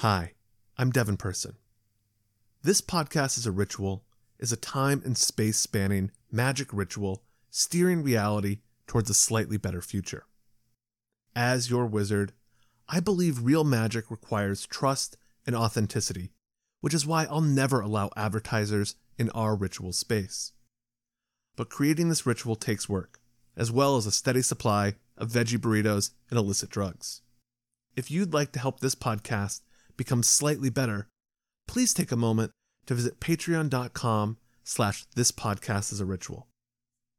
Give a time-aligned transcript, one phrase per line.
[0.00, 0.32] Hi,
[0.78, 1.56] I'm Devin Person.
[2.62, 4.06] This podcast is a ritual,
[4.38, 10.24] is a time and space spanning magic ritual steering reality towards a slightly better future.
[11.36, 12.32] As your wizard,
[12.88, 16.30] I believe real magic requires trust and authenticity,
[16.80, 20.52] which is why I'll never allow advertisers in our ritual space.
[21.56, 23.20] But creating this ritual takes work,
[23.54, 27.20] as well as a steady supply of veggie burritos and illicit drugs.
[27.96, 29.60] If you'd like to help this podcast
[30.00, 31.08] become slightly better,
[31.68, 32.52] please take a moment
[32.86, 36.48] to visit patreon.com slash this podcast is a ritual.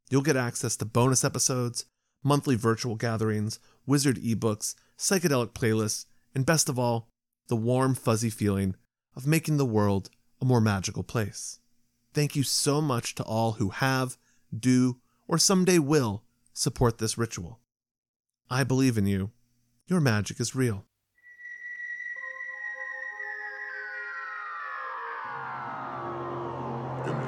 [0.10, 1.86] You'll get access to bonus episodes,
[2.24, 7.08] monthly virtual gatherings, wizard ebooks, psychedelic playlists, and best of all,
[7.50, 8.76] the warm, fuzzy feeling
[9.16, 10.10] of making the world
[10.42, 11.60] a more magical place.
[12.16, 14.18] Thank you so much to all who have,
[14.58, 17.60] do, or someday will support this ritual.
[18.50, 19.30] I believe in you.
[19.86, 20.88] Your magic is real.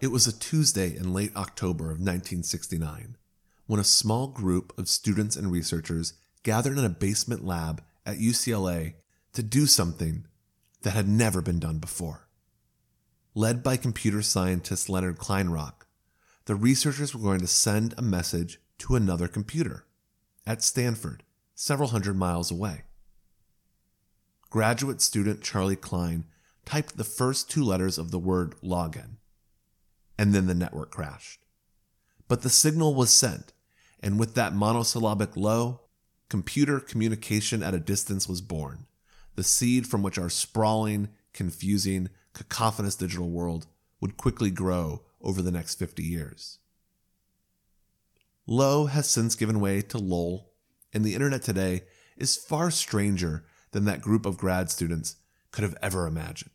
[0.00, 3.16] It was a Tuesday in late October of 1969
[3.66, 6.14] when a small group of students and researchers
[6.44, 8.94] gathered in a basement lab at UCLA
[9.34, 10.24] to do something
[10.80, 12.27] that had never been done before.
[13.38, 15.86] Led by computer scientist Leonard Kleinrock,
[16.46, 19.86] the researchers were going to send a message to another computer
[20.44, 21.22] at Stanford,
[21.54, 22.82] several hundred miles away.
[24.50, 26.24] Graduate student Charley Kline
[26.64, 29.18] typed the first two letters of the word login,
[30.18, 31.46] and then the network crashed.
[32.26, 33.52] But the signal was sent,
[34.00, 35.82] and with that monosyllabic low,
[36.28, 38.86] computer communication at a distance was born,
[39.36, 43.66] the seed from which our sprawling, confusing, cacophonous digital world
[44.00, 46.58] would quickly grow over the next 50 years.
[48.46, 50.52] Low has since given way to LOL,
[50.92, 51.82] and the internet today
[52.16, 55.16] is far stranger than that group of grad students
[55.50, 56.50] could have ever imagined.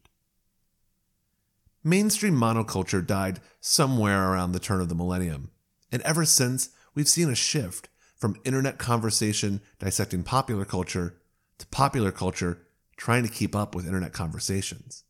[1.84, 5.52] Mainstream monoculture died somewhere around the turn of the millennium,
[5.92, 11.18] and ever since, we've seen a shift from internet conversation dissecting popular culture
[11.58, 15.04] to popular culture trying to keep up with internet conversations.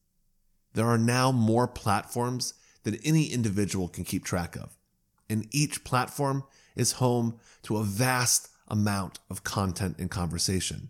[0.73, 2.53] There are now more platforms
[2.83, 4.77] than any individual can keep track of,
[5.29, 6.43] and each platform
[6.75, 10.89] is home to a vast amount of content and conversation.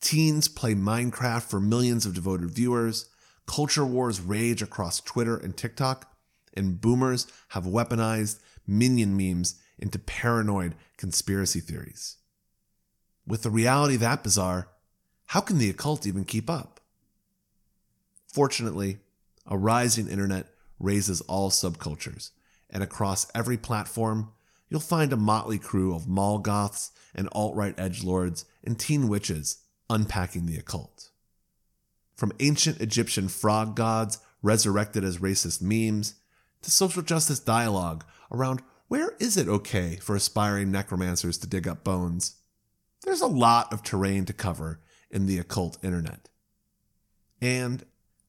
[0.00, 3.08] Teens play Minecraft for millions of devoted viewers,
[3.46, 6.12] culture wars rage across Twitter and TikTok,
[6.54, 12.16] and boomers have weaponized minion memes into paranoid conspiracy theories.
[13.26, 14.68] With the reality that bizarre,
[15.26, 16.75] how can the occult even keep up?
[18.36, 18.98] Fortunately,
[19.46, 20.48] a rising internet
[20.78, 22.32] raises all subcultures,
[22.68, 24.30] and across every platform,
[24.68, 29.64] you'll find a motley crew of mall goths and alt-right edge lords and teen witches
[29.88, 31.08] unpacking the occult.
[32.14, 36.16] From ancient Egyptian frog gods resurrected as racist memes
[36.60, 41.84] to social justice dialogue around where is it okay for aspiring necromancers to dig up
[41.84, 42.36] bones?
[43.02, 46.28] There's a lot of terrain to cover in the occult internet.
[47.40, 47.82] And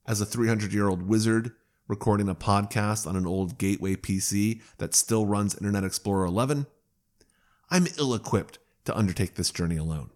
[0.08, 1.52] as a 300 year old wizard
[1.88, 6.68] recording a podcast on an old Gateway PC that still runs Internet Explorer 11,
[7.70, 10.10] I'm ill equipped to undertake this journey alone.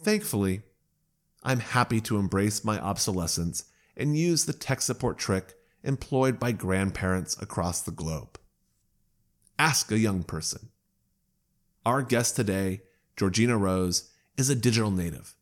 [0.00, 0.62] Thankfully,
[1.42, 3.64] I'm happy to embrace my obsolescence
[3.96, 8.38] and use the tech support trick employed by grandparents across the globe.
[9.58, 10.68] Ask a young person.
[11.84, 12.82] Our guest today,
[13.16, 15.34] Georgina Rose, is a digital native,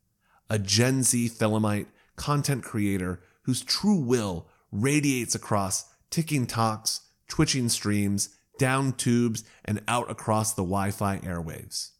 [0.49, 1.87] a Gen Z Thelemite
[2.17, 10.09] content creator whose true will radiates across ticking talks, twitching streams, down tubes, and out
[10.11, 11.91] across the Wi Fi airwaves.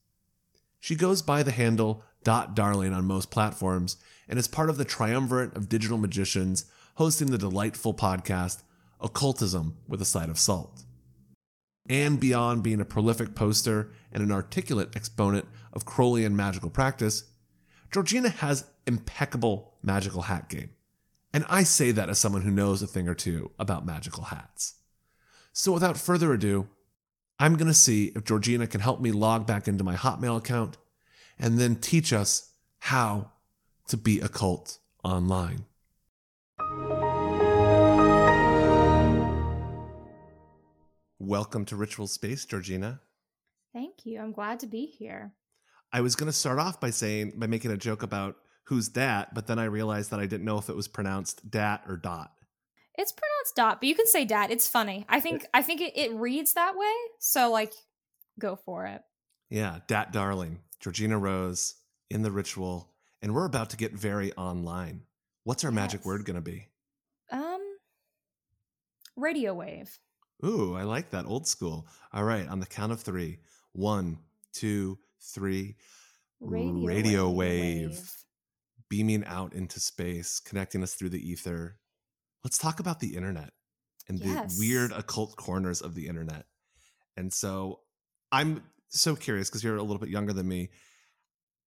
[0.80, 3.98] She goes by the handle Dot Darling on most platforms
[4.28, 6.66] and is part of the triumvirate of digital magicians
[6.96, 8.64] hosting the delightful podcast
[9.00, 10.84] Occultism with a Side of Salt.
[11.88, 17.24] And beyond being a prolific poster and an articulate exponent of Crowleyan magical practice,
[17.90, 20.72] Georgina has impeccable magical hat game,
[21.34, 24.76] And I say that as someone who knows a thing or two about magical hats.
[25.54, 26.68] So without further ado,
[27.40, 30.78] I'm going to see if Georgina can help me log back into my Hotmail account
[31.40, 33.32] and then teach us how
[33.88, 35.66] to be a cult online.
[41.20, 43.00] Welcome to Ritual Space, Georgina.
[43.74, 44.20] Thank you.
[44.20, 45.34] I'm glad to be here.
[45.92, 49.34] I was going to start off by saying, by making a joke about who's that,
[49.34, 52.32] but then I realized that I didn't know if it was pronounced dat or dot.
[52.96, 54.52] It's pronounced dot, but you can say dat.
[54.52, 55.06] It's funny.
[55.08, 56.94] I think I think it, it reads that way.
[57.20, 57.74] So like
[58.40, 59.02] go for it.
[59.50, 60.60] Yeah, dat darling.
[60.80, 61.76] Georgina Rose
[62.10, 62.92] in the ritual,
[63.22, 65.04] and we're about to get very online.
[65.44, 66.68] What's our magic word going to be?
[67.32, 67.62] Um
[69.16, 70.00] radio wave.
[70.44, 71.88] Ooh, I like that old school.
[72.12, 73.40] All right, on the count of three.
[73.74, 74.18] One,
[74.54, 74.98] two,
[75.34, 75.76] three.
[76.40, 78.12] Radio, Radio wave.
[78.90, 81.80] Beaming out into space, connecting us through the ether.
[82.44, 83.52] Let's talk about the internet
[84.08, 84.56] and Yes.
[84.56, 86.46] the weird occult corners of the internet.
[87.18, 87.82] And so
[88.32, 90.70] I'm so curious because you're a little bit younger than me.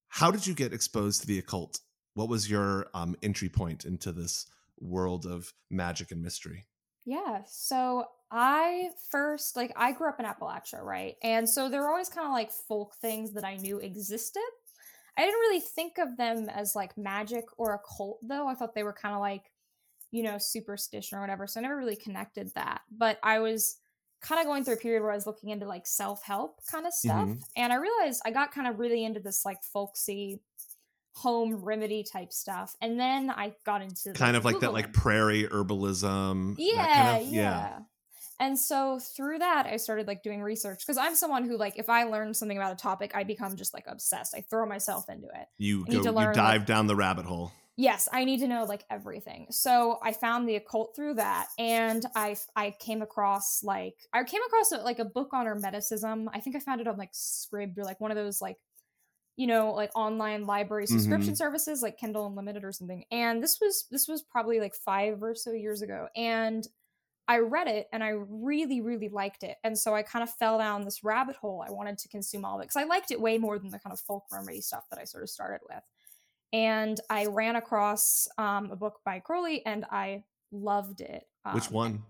[0.08, 1.80] How did you get exposed to the occult?
[2.14, 4.46] What was your um, entry point into this
[4.78, 6.66] world of magic and mystery?
[7.04, 7.42] Yeah.
[7.46, 11.16] So I first like I grew up in Appalachia, right?
[11.22, 14.42] And so there were always kind of like folk things that I knew existed.
[15.18, 18.46] I didn't really think of them as like magic or occult though.
[18.46, 19.50] I thought they were kind of like,
[20.12, 21.46] you know, superstition or whatever.
[21.46, 22.82] So I never really connected that.
[22.90, 23.78] But I was
[24.22, 26.92] kind of going through a period where I was looking into like self-help kind of
[26.92, 27.26] stuff.
[27.26, 27.42] Mhm.
[27.56, 30.40] And I realized I got kind of really into this like folksy
[31.14, 32.76] home remedy type stuff.
[32.80, 36.54] And then I got into Kind of like that, like prairie herbalism.
[36.58, 37.78] Yeah, kind of- yeah.
[38.40, 41.90] And so through that, I started like doing research because I'm someone who like if
[41.90, 44.34] I learn something about a topic, I become just like obsessed.
[44.34, 45.46] I throw myself into it.
[45.58, 47.52] You I need go, to you learn, like- dive down the rabbit hole.
[47.76, 49.46] Yes, I need to know like everything.
[49.50, 54.42] So I found the occult through that, and I I came across like I came
[54.46, 56.26] across a, like a book on hermeticism.
[56.34, 58.58] I think I found it on like Scribd or like one of those like
[59.36, 60.98] you know like online library mm-hmm.
[60.98, 63.04] subscription services like Kindle Unlimited or something.
[63.10, 66.66] And this was this was probably like five or so years ago, and
[67.30, 69.56] I read it and I really really liked it.
[69.62, 71.64] And so I kind of fell down this rabbit hole.
[71.66, 73.78] I wanted to consume all of it because I liked it way more than the
[73.78, 75.84] kind of folk remedy stuff that I sort of started with
[76.52, 81.24] and I ran across um, a book by Crowley and I loved it.
[81.52, 82.02] Which Um, one?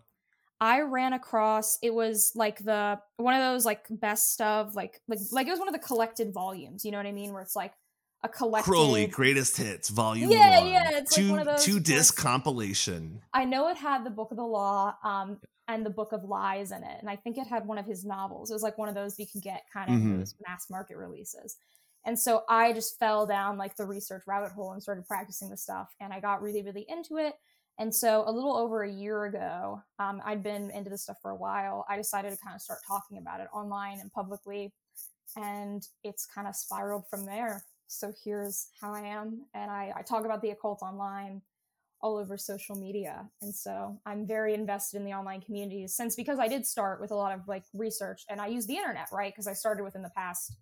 [0.63, 5.19] I ran across it was like the one of those like best of like like
[5.33, 6.85] like it was one of the collected volumes.
[6.85, 7.33] You know what I mean?
[7.33, 7.75] Where it's like
[8.23, 8.71] a collected.
[8.71, 10.69] Crowley Greatest Hits Volume Yeah, One.
[10.71, 11.89] yeah, it's like two one of those two books.
[11.89, 13.23] disc compilation.
[13.33, 15.39] I know it had the Book of the Law um,
[15.69, 18.05] and the Book of Lies in it, and I think it had one of his
[18.05, 18.51] novels.
[18.51, 20.19] It was like one of those you can get kind of Mhm.
[20.19, 21.57] those mass market releases.
[22.05, 25.57] And so I just fell down like the research rabbit hole and started practicing the
[25.57, 27.35] stuff, and I got really, really into it.
[27.79, 31.31] And so a little over a year ago, um, I'd been into this stuff for
[31.31, 31.87] a while.
[31.89, 34.75] I decided to kind of start talking about it online and publicly,
[35.37, 37.65] and it's kind of spiraled from there.
[37.91, 41.43] So here's how I am, and I, I talk about the occult online
[42.03, 43.27] all over social media.
[43.43, 47.11] And so I'm very invested in the online communities since because I did start with
[47.11, 49.33] a lot of like research and I use the internet, right?
[49.33, 50.55] Because I started within the past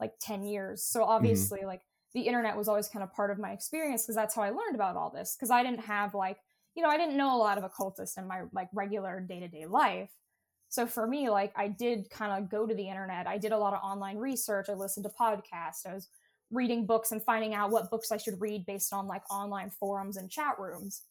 [0.00, 0.82] like 10 years.
[0.82, 1.10] So mm-hmm.
[1.10, 1.82] obviously like
[2.14, 4.76] the internet was always kind of part of my experience because that's how I learned
[4.76, 5.36] about all this.
[5.36, 6.38] Because I didn't have like,
[6.74, 10.10] you know, I didn't know a lot of occultists in my like regular day-to-day life.
[10.70, 13.26] So for me, like I did kind of go to the internet.
[13.26, 14.70] I did a lot of online research.
[14.70, 15.86] I listened to podcasts.
[15.86, 16.08] I was
[16.50, 20.16] reading books and finding out what books I should read based on like online forums
[20.16, 21.02] and chat rooms.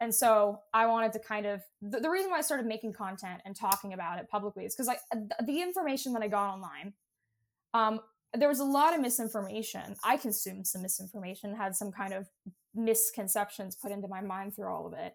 [0.00, 3.42] And so I wanted to kind of the, the reason why I started making content
[3.44, 5.00] and talking about it publicly is because like
[5.44, 6.92] the information that I got online,
[7.74, 8.00] um,
[8.34, 9.96] there was a lot of misinformation.
[10.04, 12.26] I consumed some misinformation, had some kind of
[12.74, 15.14] misconceptions put into my mind through all of it.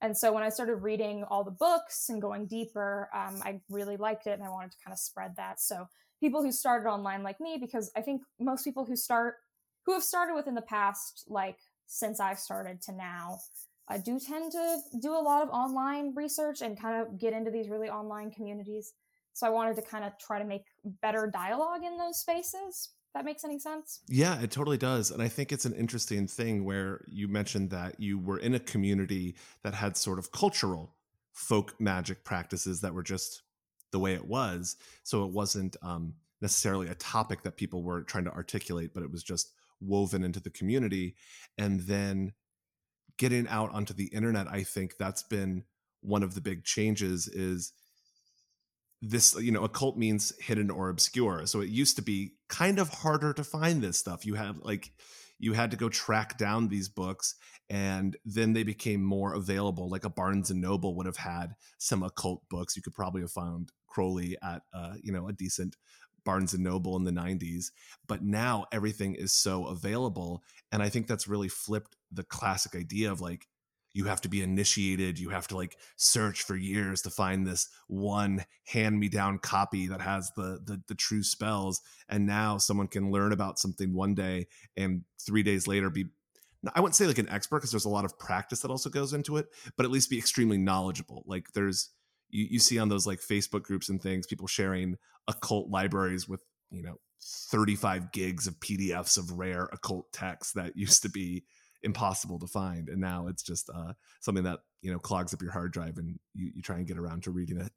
[0.00, 3.96] And so when I started reading all the books and going deeper, um, I really
[3.96, 5.60] liked it and I wanted to kind of spread that.
[5.60, 5.88] So
[6.20, 9.36] people who started online like me, because I think most people who start,
[9.86, 13.38] who have started within the past, like since I started to now,
[13.88, 17.50] I do tend to do a lot of online research and kind of get into
[17.50, 18.94] these really online communities.
[19.34, 20.64] So I wanted to kind of try to make
[21.02, 22.90] better dialogue in those spaces.
[23.14, 24.00] That makes any sense?
[24.08, 25.12] Yeah, it totally does.
[25.12, 28.58] And I think it's an interesting thing where you mentioned that you were in a
[28.58, 30.96] community that had sort of cultural
[31.32, 33.42] folk magic practices that were just
[33.94, 34.74] the way it was.
[35.04, 39.12] So it wasn't um, necessarily a topic that people were trying to articulate, but it
[39.12, 41.14] was just woven into the community.
[41.56, 42.32] And then
[43.18, 45.62] getting out onto the internet, I think that's been
[46.00, 47.72] one of the big changes is
[49.00, 52.88] this you know occult means hidden or obscure so it used to be kind of
[52.88, 54.92] harder to find this stuff you have like
[55.38, 57.34] you had to go track down these books
[57.68, 62.02] and then they became more available like a barnes and noble would have had some
[62.02, 65.76] occult books you could probably have found crowley at uh, you know a decent
[66.24, 67.66] barnes and noble in the 90s
[68.06, 73.12] but now everything is so available and i think that's really flipped the classic idea
[73.12, 73.46] of like
[73.92, 77.68] you have to be initiated you have to like search for years to find this
[77.88, 82.88] one hand me down copy that has the, the the true spells and now someone
[82.88, 84.46] can learn about something one day
[84.76, 86.06] and 3 days later be
[86.74, 89.12] I wouldn't say like an expert because there's a lot of practice that also goes
[89.12, 91.22] into it, but at least be extremely knowledgeable.
[91.26, 91.90] Like there's
[92.34, 94.96] you, you see on those like Facebook groups and things, people sharing
[95.28, 101.02] occult libraries with, you know, 35 gigs of PDFs of rare occult texts that used
[101.02, 101.44] to be
[101.82, 102.88] impossible to find.
[102.88, 106.18] And now it's just uh, something that you know clogs up your hard drive and
[106.34, 107.72] you, you try and get around to reading it.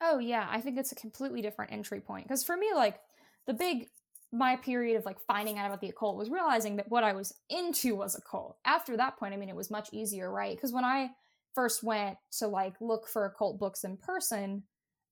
[0.00, 2.26] Oh yeah i think it's a completely different entry point.
[2.26, 2.98] Because for me like
[3.46, 3.88] the big
[4.32, 7.34] my period of like finding out about the occult was realizing that what i was
[7.50, 8.56] into was occult.
[8.64, 10.56] After that point i mean it was much easier right?
[10.56, 11.10] Because when i
[11.54, 14.62] first went to like look for occult books in person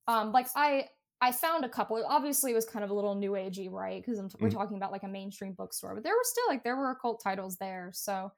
[0.07, 0.85] um like i
[1.23, 2.03] I found a couple.
[2.05, 4.03] Obviously, it was kind of a little new agey, right?
[4.05, 4.53] Because we're mm.
[4.53, 7.55] talking about like a mainstream bookstore, but there were still like there were occult titles
[7.55, 7.91] there.
[7.93, 8.33] So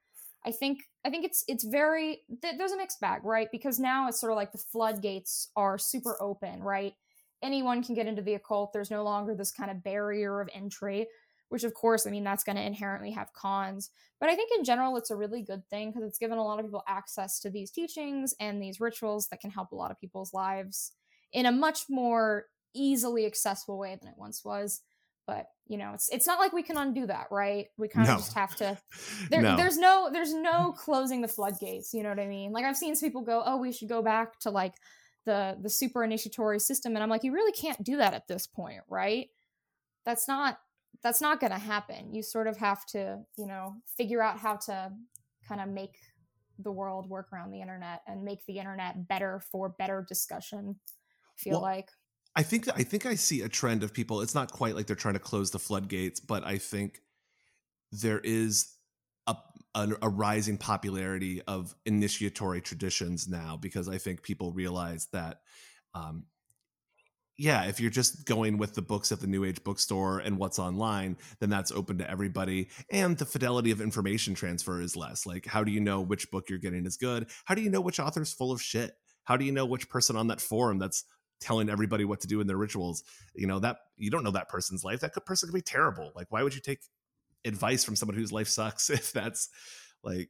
[0.46, 3.48] I think I think it's it's very there's a mixed bag, right?
[3.52, 6.94] Because now it's sort of like the floodgates are super open, right?
[7.42, 8.72] Anyone can get into the occult.
[8.72, 11.08] There's no longer this kind of barrier of entry,
[11.50, 13.92] which of course, I mean that's going to inherently have cons.
[14.20, 16.60] But I think in general, it's a really good thing because it's given a lot
[16.60, 20.00] of people access to these teachings and these rituals that can help a lot of
[20.00, 20.92] people's lives
[21.34, 24.82] in a much more easily accessible way than it once was
[25.28, 28.18] but you know it's it's not like we can undo that right we kind of
[28.18, 28.78] just have to
[29.30, 29.56] there, no.
[29.56, 32.96] there's no there's no closing the floodgates you know what i mean like i've seen
[32.96, 34.74] people go oh we should go back to like
[35.26, 38.46] the the super initiatory system and i'm like you really can't do that at this
[38.46, 39.30] point right
[40.06, 40.60] that's not
[41.06, 44.56] that's not going to happen you sort of have to you know figure out how
[44.56, 44.92] to
[45.48, 45.96] kind of make
[46.58, 50.76] the world work around the internet and make the internet better for better discussion
[51.38, 51.90] feel well, like
[52.36, 54.22] I think I think I see a trend of people.
[54.22, 57.00] It's not quite like they're trying to close the floodgates, but I think
[57.94, 58.74] there is
[59.26, 59.38] a,
[59.74, 65.42] a, a rising popularity of initiatory traditions now because I think people realize that,
[65.94, 66.26] um,
[67.38, 70.58] yeah, if you're just going with the books at the New Age bookstore and what's
[70.58, 75.26] online, then that's open to everybody, and the fidelity of information transfer is less.
[75.26, 77.28] Like, how do you know which book you're getting is good?
[77.44, 78.94] How do you know which author's full of shit?
[79.24, 81.04] How do you know which person on that forum that's
[81.40, 83.04] telling everybody what to do in their rituals
[83.36, 86.28] you know that you don't know that person's life that person could be terrible like
[86.30, 86.80] why would you take
[87.46, 89.50] advice from someone whose life sucks if that's
[90.04, 90.30] like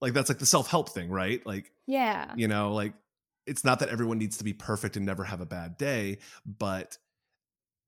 [0.00, 2.92] like that's like the self-help thing right like yeah you know like
[3.46, 6.98] it's not that everyone needs to be perfect and never have a bad day but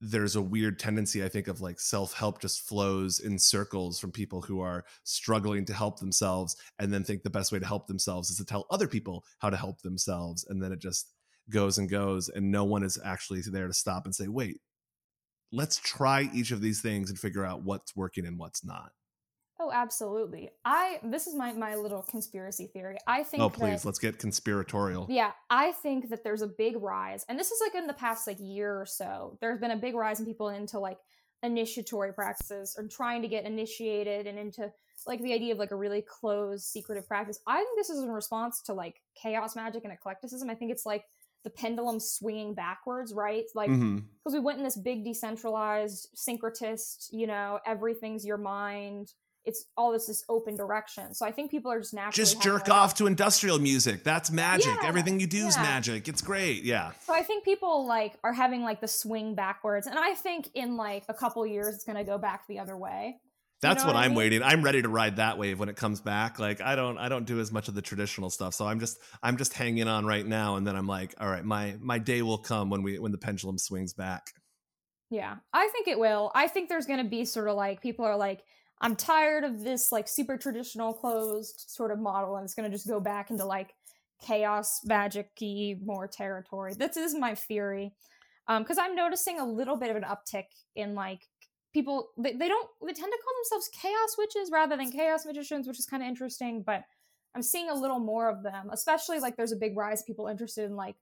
[0.00, 4.42] there's a weird tendency i think of like self-help just flows in circles from people
[4.42, 8.30] who are struggling to help themselves and then think the best way to help themselves
[8.30, 11.12] is to tell other people how to help themselves and then it just
[11.50, 14.60] goes and goes and no one is actually there to stop and say wait
[15.52, 18.90] let's try each of these things and figure out what's working and what's not
[19.60, 23.88] oh absolutely i this is my my little conspiracy theory i think oh please that,
[23.88, 27.74] let's get conspiratorial yeah i think that there's a big rise and this is like
[27.74, 30.78] in the past like year or so there's been a big rise in people into
[30.78, 30.98] like
[31.42, 34.72] initiatory practices or trying to get initiated and into
[35.06, 38.10] like the idea of like a really closed secretive practice i think this is in
[38.10, 41.04] response to like chaos magic and eclecticism i think it's like
[41.44, 43.44] the pendulum swinging backwards, right?
[43.54, 44.32] Like, because mm-hmm.
[44.32, 49.12] we went in this big decentralized syncretist, you know, everything's your mind.
[49.44, 51.14] It's all this this open direction.
[51.14, 54.04] So I think people are just naturally just jerk off to industrial music.
[54.04, 54.74] That's magic.
[54.82, 55.48] Yeah, Everything you do yeah.
[55.48, 56.08] is magic.
[56.08, 56.64] It's great.
[56.64, 56.92] Yeah.
[57.06, 60.76] So I think people like are having like the swing backwards, and I think in
[60.76, 63.20] like a couple years it's going to go back the other way.
[63.60, 64.18] That's you know what, what, I'm mean?
[64.18, 64.42] waiting.
[64.42, 66.38] I'm ready to ride that wave when it comes back.
[66.38, 68.54] Like I don't I don't do as much of the traditional stuff.
[68.54, 71.44] So I'm just I'm just hanging on right now and then I'm like, all right,
[71.44, 74.26] my my day will come when we when the pendulum swings back.
[75.10, 75.36] Yeah.
[75.52, 76.30] I think it will.
[76.34, 78.42] I think there's going to be sort of like people are like
[78.80, 82.76] I'm tired of this like super traditional closed sort of model and it's going to
[82.76, 83.74] just go back into like
[84.20, 86.74] chaos magic-y more territory.
[86.74, 87.92] This is my theory.
[88.48, 91.20] Um cuz I'm noticing a little bit of an uptick in like
[91.74, 95.66] people they, they don't they tend to call themselves chaos witches rather than chaos magicians
[95.66, 96.84] which is kind of interesting but
[97.34, 100.28] i'm seeing a little more of them especially like there's a big rise of people
[100.28, 100.94] interested in like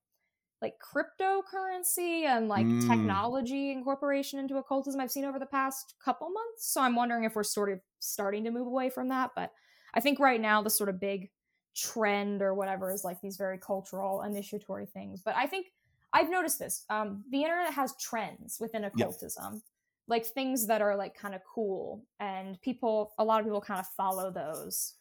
[0.62, 2.88] like cryptocurrency and like mm.
[2.88, 7.34] technology incorporation into occultism i've seen over the past couple months so i'm wondering if
[7.34, 9.50] we're sort of starting to move away from that but
[9.94, 11.28] i think right now the sort of big
[11.74, 15.66] trend or whatever is like these very cultural initiatory things but i think
[16.12, 19.62] i've noticed this um, the internet has trends within occultism
[20.08, 23.80] like things that are like kind of cool and people a lot of people kind
[23.80, 24.94] of follow those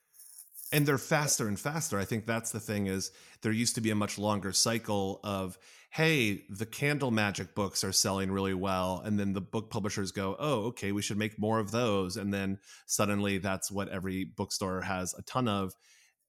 [0.72, 2.00] and they're faster and faster.
[2.00, 3.12] I think that's the thing is
[3.42, 5.58] there used to be a much longer cycle of
[5.92, 9.02] hey the candle magic books are selling really well.
[9.04, 12.18] And then the book publishers go oh okay we should make more of those.
[12.18, 15.74] And then suddenly that's what every bookstore has a ton of.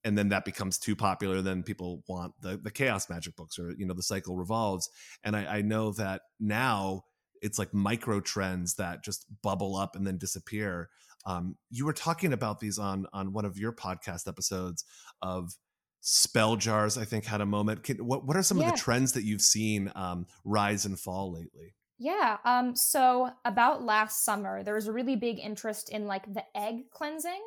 [0.04, 1.42] And then that becomes too popular.
[1.42, 4.90] Then people want the the chaos magic books or you know the cycle revolves.
[5.22, 7.04] And i, I know that now
[7.42, 10.88] it's like micro trends that just bubble up and then disappear.
[11.26, 14.84] Um, you were talking about these on on one of your podcast episodes
[15.20, 15.52] of
[16.04, 17.84] spell jars i think had a moment.
[17.84, 18.66] Can, what, what are some yeah.
[18.66, 21.74] of the trends that you've seen um, rise and fall lately?
[21.98, 26.44] Yeah um so about last summer there was a really big interest in like the
[26.56, 27.40] egg cleansing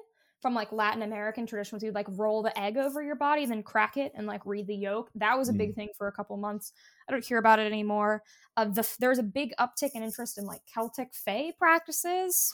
[0.46, 3.98] from like Latin American traditions, you'd like roll the egg over your body, then crack
[3.98, 5.10] it and like read the yolk.
[5.16, 5.76] That was a big mm.
[5.76, 6.72] thing for a couple months.
[7.10, 8.22] I don't hear about it anymore.
[8.56, 12.54] Uh, the, there was a big uptick in interest in like Celtic Fae practices,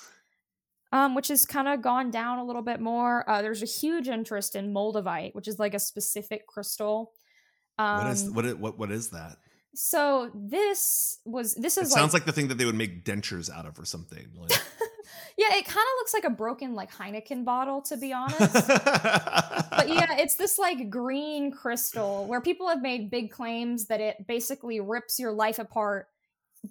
[0.94, 3.30] um, which has kind of gone down a little bit more.
[3.30, 7.12] Uh, there's a huge interest in Moldavite, which is like a specific crystal.
[7.78, 9.36] Um, what is what is, what what is that?
[9.76, 13.04] So this was this is it sounds like, like the thing that they would make
[13.04, 14.30] dentures out of or something.
[14.34, 14.52] Like.
[15.38, 18.54] Yeah, it kind of looks like a broken like Heineken bottle, to be honest.
[18.54, 24.28] but yeah, it's this like green crystal where people have made big claims that it
[24.28, 26.08] basically rips your life apart,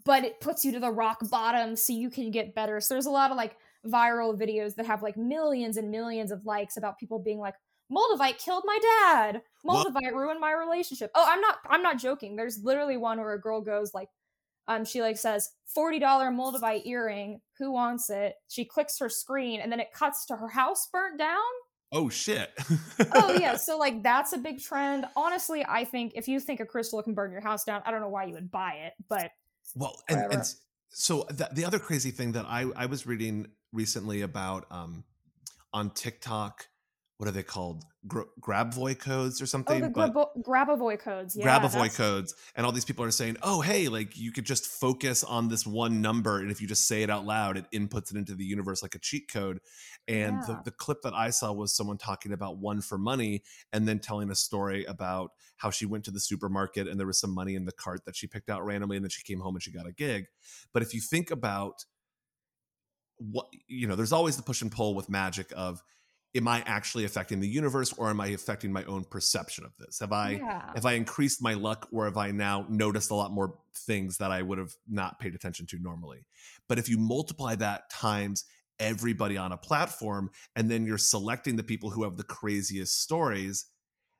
[0.04, 2.80] but it puts you to the rock bottom so you can get better.
[2.80, 6.44] So there's a lot of like viral videos that have like millions and millions of
[6.44, 7.54] likes about people being like,
[7.90, 9.42] Moldavite killed my dad.
[9.66, 10.14] Moldavite what?
[10.14, 11.10] ruined my relationship.
[11.14, 12.36] Oh, I'm not I'm not joking.
[12.36, 14.08] There's literally one where a girl goes like
[14.70, 17.40] um, she like says $40 moldavite earring.
[17.58, 18.34] Who wants it?
[18.48, 21.38] She clicks her screen and then it cuts to her house burnt down.
[21.92, 22.50] Oh shit.
[23.14, 23.56] Oh yeah.
[23.56, 25.06] So like that's a big trend.
[25.16, 28.00] Honestly i think if you think a crystal can burn your house down i don't
[28.00, 29.30] know why you would buy it but
[29.74, 30.54] well and, and
[30.88, 35.04] so the, the other crazy thing that i i was reading recently about um
[35.72, 36.66] on tiktok
[37.20, 37.84] what are they called?
[38.08, 39.84] Gra- Grabovoi codes or something?
[39.84, 41.36] Oh, the grabo- Grabovoi codes.
[41.36, 41.44] Yeah,
[41.94, 42.34] codes.
[42.56, 45.66] And all these people are saying, oh, hey, like you could just focus on this
[45.66, 46.38] one number.
[46.38, 48.94] And if you just say it out loud, it inputs it into the universe like
[48.94, 49.60] a cheat code.
[50.08, 50.46] And yeah.
[50.46, 53.98] the, the clip that I saw was someone talking about one for money and then
[53.98, 57.54] telling a story about how she went to the supermarket and there was some money
[57.54, 58.96] in the cart that she picked out randomly.
[58.96, 60.24] And then she came home and she got a gig.
[60.72, 61.84] But if you think about
[63.18, 65.82] what, you know, there's always the push and pull with magic of,
[66.36, 69.98] am I actually affecting the universe or am I affecting my own perception of this?
[70.00, 70.70] Have I yeah.
[70.74, 74.30] have I increased my luck or have I now noticed a lot more things that
[74.30, 76.26] I would have not paid attention to normally?
[76.68, 78.44] But if you multiply that times
[78.78, 83.66] everybody on a platform and then you're selecting the people who have the craziest stories,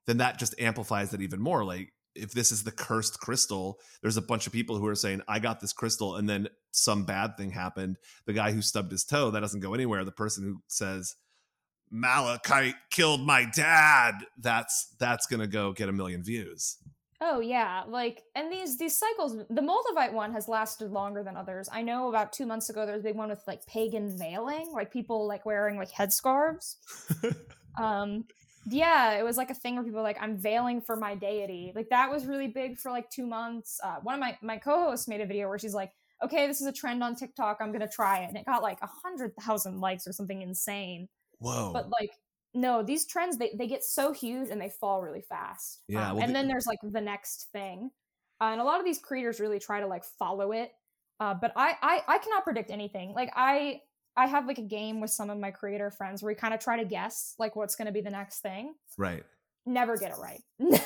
[0.07, 1.64] then that just amplifies it even more.
[1.64, 5.23] Like if this is the cursed crystal, there's a bunch of people who are saying,
[5.29, 7.99] I got this crystal, and then some bad thing happened.
[8.27, 10.05] The guy who stubbed his toe, that doesn't go anywhere.
[10.05, 11.14] The person who says,
[11.90, 16.76] Malachite killed my dad, that's that's gonna go get a million views.
[17.22, 21.68] Oh yeah, like and these these cycles, the Moldavite one has lasted longer than others.
[21.70, 24.72] I know about two months ago there was a big one with like pagan veiling,
[24.72, 26.76] like people like wearing like headscarves.
[27.79, 28.24] um,
[28.66, 31.72] yeah, it was like a thing where people like I'm veiling for my deity.
[31.74, 33.79] Like that was really big for like two months.
[33.85, 35.92] Uh, one of my my co-hosts made a video where she's like,
[36.24, 37.59] "Okay, this is a trend on TikTok.
[37.61, 41.09] I'm gonna try it," and it got like a hundred thousand likes or something insane.
[41.40, 41.72] Whoa.
[41.72, 42.11] But like
[42.55, 45.81] no, these trends they, they get so huge and they fall really fast.
[45.88, 46.11] Yeah.
[46.11, 47.90] Um, well, and then there's like the next thing.
[48.40, 50.72] Uh, and a lot of these creators really try to like follow it.
[51.20, 53.12] Uh, but I, I I cannot predict anything.
[53.14, 53.83] Like I
[54.16, 56.61] I have like a game with some of my creator friends where we kind of
[56.61, 58.74] try to guess like what's going to be the next thing.
[58.96, 59.22] Right.
[59.66, 60.42] Never get it right.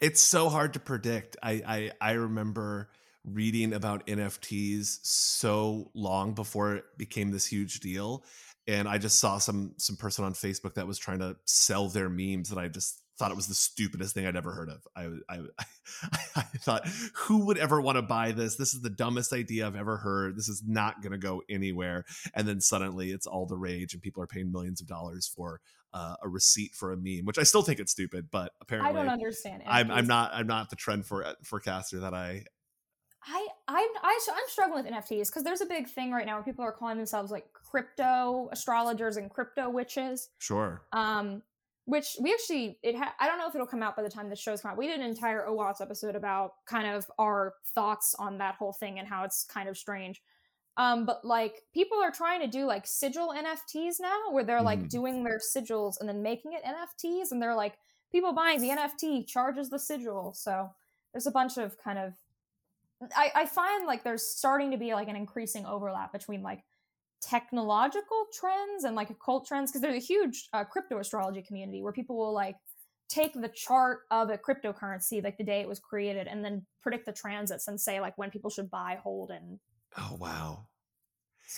[0.00, 1.36] it's so hard to predict.
[1.42, 2.88] I I I remember
[3.24, 8.24] reading about NFTs so long before it became this huge deal
[8.66, 12.08] and I just saw some some person on Facebook that was trying to sell their
[12.08, 14.86] memes, and I just thought it was the stupidest thing I'd ever heard of.
[14.96, 15.40] I I,
[16.36, 18.56] I, thought, who would ever want to buy this?
[18.56, 20.36] This is the dumbest idea I've ever heard.
[20.36, 22.04] This is not going to go anywhere.
[22.34, 25.60] And then suddenly, it's all the rage, and people are paying millions of dollars for
[25.92, 28.28] uh, a receipt for a meme, which I still think it's stupid.
[28.30, 29.62] But apparently, I don't understand.
[29.62, 29.68] It.
[29.68, 32.44] I'm, I'm not I'm not the trend for forecaster that I
[33.26, 36.42] I I'm I, I'm struggling with NFTs because there's a big thing right now where
[36.42, 40.30] people are calling themselves like crypto astrologers and crypto witches.
[40.38, 40.82] Sure.
[40.92, 41.42] Um,
[41.84, 44.30] which we actually it ha- I don't know if it'll come out by the time
[44.30, 44.78] the show's come out.
[44.78, 48.98] We did an entire OWASP episode about kind of our thoughts on that whole thing
[48.98, 50.22] and how it's kind of strange.
[50.76, 54.80] Um, but like people are trying to do like sigil NFTs now, where they're like
[54.80, 54.88] mm.
[54.88, 57.74] doing their sigils and then making it NFTs, and they're like
[58.10, 60.32] people buying the NFT charges the sigil.
[60.34, 60.70] So
[61.12, 62.14] there's a bunch of kind of
[63.16, 66.62] I, I find like there's starting to be like an increasing overlap between like
[67.22, 71.92] technological trends and like occult trends because there's a huge uh, crypto astrology community where
[71.92, 72.56] people will like
[73.08, 77.04] take the chart of a cryptocurrency like the day it was created and then predict
[77.06, 79.58] the transits and say like when people should buy hold and
[79.98, 80.66] oh wow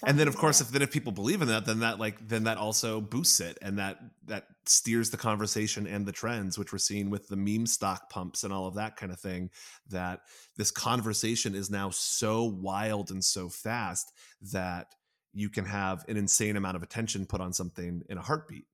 [0.05, 2.45] and then of course if then if people believe in that then that like then
[2.45, 6.79] that also boosts it and that that steers the conversation and the trends which we're
[6.79, 9.51] seeing with the meme stock pumps and all of that kind of thing
[9.89, 10.21] that
[10.57, 14.87] this conversation is now so wild and so fast that
[15.33, 18.67] you can have an insane amount of attention put on something in a heartbeat.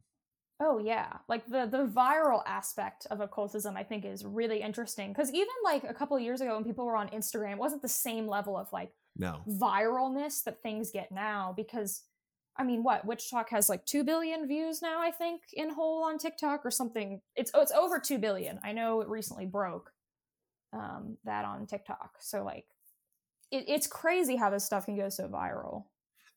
[0.60, 5.30] Oh yeah, like the the viral aspect of occultism, I think is really interesting because
[5.30, 8.26] even like a couple years ago when people were on Instagram, it wasn't the same
[8.26, 11.52] level of like no viralness that things get now.
[11.56, 12.02] Because
[12.56, 16.18] I mean, what WitchTok has like two billion views now, I think, in whole on
[16.18, 17.20] TikTok or something.
[17.36, 18.58] It's oh, it's over two billion.
[18.64, 19.92] I know it recently broke
[20.72, 22.16] um, that on TikTok.
[22.20, 22.66] So like,
[23.50, 25.84] it, it's crazy how this stuff can go so viral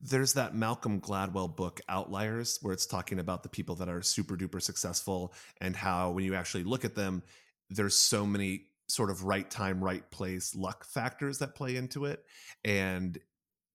[0.01, 4.35] there's that Malcolm Gladwell book Outliers where it's talking about the people that are super
[4.35, 7.21] duper successful and how when you actually look at them
[7.69, 12.23] there's so many sort of right time right place luck factors that play into it
[12.63, 13.17] and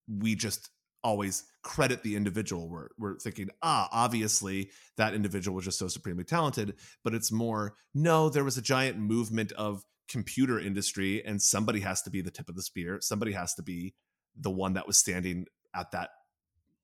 [0.09, 0.71] we just
[1.03, 2.69] always credit the individual.
[2.69, 6.75] We're, we're thinking ah obviously that individual was just so supremely talented
[7.05, 12.03] but it's more no there was a giant movement of computer industry and somebody has
[12.03, 12.99] to be the tip of the spear.
[13.01, 13.95] Somebody has to be
[14.39, 16.11] the one that was standing at that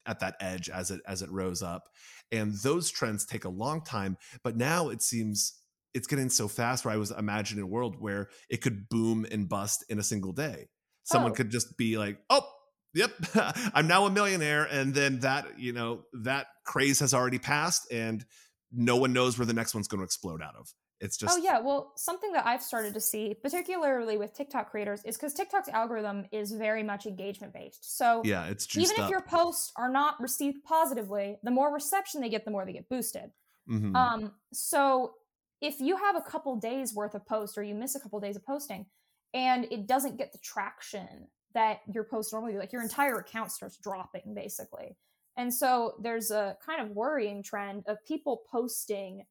[0.04, 1.88] at that edge as it as it rose up.
[2.30, 5.54] And those trends take a long time but now it seems
[5.94, 9.48] it's getting so fast where i was imagining a world where it could boom and
[9.48, 10.68] bust in a single day
[11.04, 11.34] someone Oh.
[11.34, 12.46] could just be like oh
[12.94, 13.12] yep
[13.74, 18.24] i'm now a millionaire and then that you know that craze has already passed and
[18.70, 20.68] no one knows where the next one's going to explode out of
[21.04, 25.02] it's just oh yeah, well, something that I've started to see, particularly with TikTok creators,
[25.04, 27.98] is because TikTok's algorithm is very much engagement based.
[27.98, 32.28] So yeah it's even if your posts are not received positively, the more reception they
[32.28, 33.32] get, the more they get boosted.
[33.68, 33.96] Mhm.
[33.96, 35.14] Um, so
[35.62, 38.36] if you have a couple days worth of post or you miss a couple days
[38.36, 38.84] of posting
[39.32, 43.78] and it doesn't get the traction that your post normally like your entire account starts
[43.78, 44.96] dropping basically.
[45.38, 49.24] And so there's a kind of worrying trend of people posting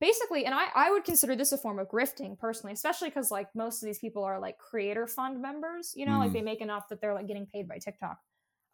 [0.00, 3.48] basically, and I, I would consider this a form of grifting personally, especially because like
[3.54, 6.34] most of these people are like creator fund members, you know, like Mm.
[6.34, 8.18] they make enough that they're like getting paid by TikTok,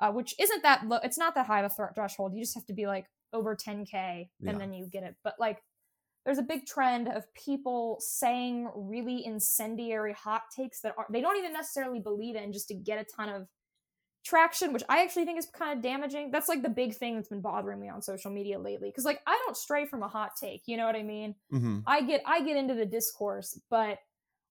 [0.00, 0.98] uh, which isn't that low.
[1.04, 2.34] It's not that high of a th- threshold.
[2.34, 3.94] You just have to be like over 10K
[4.40, 4.58] and Yeah.
[4.58, 5.14] then you get it.
[5.22, 5.62] But like,
[6.24, 11.37] there's a big trend of people saying really incendiary hot takes that are, they don't
[11.38, 13.48] even necessarily believe in just to get a ton of
[14.24, 16.30] traction, which I actually think is kind of damaging.
[16.30, 18.92] That's like the big thing that's been bothering me on social media lately.
[18.92, 21.37] Cause like I don't stray from a hot take, you know what I mean?
[21.52, 21.83] Mhm.
[21.87, 23.98] I get I get into the discourse, but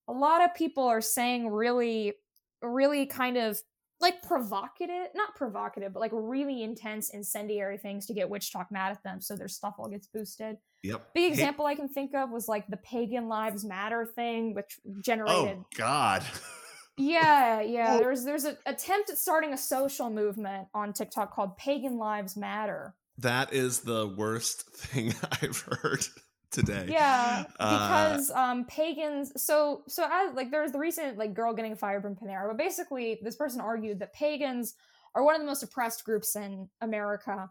[0.08, 2.15] a lot of people are saying really,
[2.62, 3.62] really kind of
[4.01, 9.03] like provocative, not provocative, but like really intense incendiary things to get WitchTok mad at
[9.03, 10.58] them, so their stuff all gets boosted.
[10.83, 14.53] Yep Big Hey- example I can think of was like the pagan lives matter thing,
[14.53, 15.35] which generated.
[15.35, 16.23] oh generated god
[16.97, 17.93] yeah, yeah.
[17.95, 17.99] Oh.
[17.99, 22.93] There's there's an attempt at starting a social movement on TikTok called Pagan Lives Matter.
[23.19, 26.05] That is the worst thing I've heard
[26.51, 26.87] today.
[26.89, 29.31] Yeah, Uh, because um pagans.
[29.41, 33.19] So so as like there's the recent like girl getting fired from Panera, but basically
[33.23, 34.75] this person argued that pagans
[35.15, 37.49] are one of the most oppressed groups in America.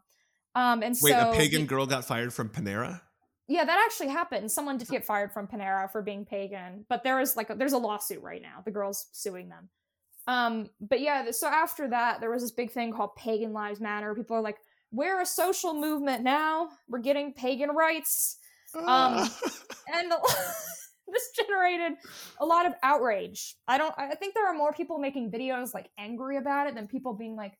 [0.54, 3.00] Um, and Wait, so a pagan girl got fired from Panera?
[3.48, 4.50] Yeah, that actually happened.
[4.52, 7.72] Someone did get fired from Panera for being pagan, but there is like a, there's
[7.72, 8.62] a lawsuit right now.
[8.64, 9.70] The girl's suing them.
[10.26, 14.14] Um, but yeah, so after that, there was this big thing called Pagan Lives Matter.
[14.14, 14.58] People are like,
[14.92, 16.68] "We're a social movement now.
[16.88, 18.36] We're getting pagan rights,"
[18.74, 19.16] Um,
[19.94, 20.12] and
[21.08, 21.98] this generated
[22.40, 23.56] a lot of outrage.
[23.66, 23.94] I don't.
[23.96, 27.36] I think there are more people making videos like angry about it than people being
[27.36, 27.54] like,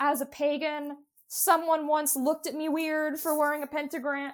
[0.00, 0.96] "As a pagan,
[1.28, 4.32] someone once looked at me weird for wearing a pentagram."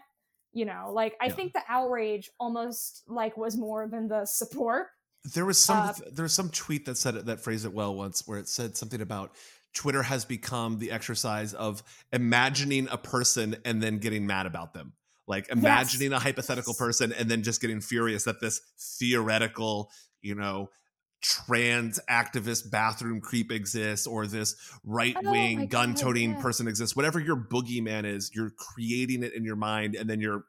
[0.52, 1.32] You know, like I Yeah.
[1.34, 4.88] think the outrage almost like was more than the support.
[5.34, 7.94] there was some uh, there was some tweet that said it that phrased it well
[7.94, 9.34] once where it said something about
[9.74, 11.82] Twitter has become the exercise of
[12.12, 14.94] imagining a person and then getting mad about them.
[15.26, 18.62] Like imagining a hypothetical person and then just getting furious that this
[18.98, 19.90] theoretical,
[20.22, 20.70] you know,
[21.20, 24.54] trans activist bathroom creep exists or this
[24.84, 26.40] right Oh wing God, gun toting yeah.
[26.40, 26.94] person exists.
[26.94, 30.44] Whatever your boogeyman is, you're creating it in your mind and then you're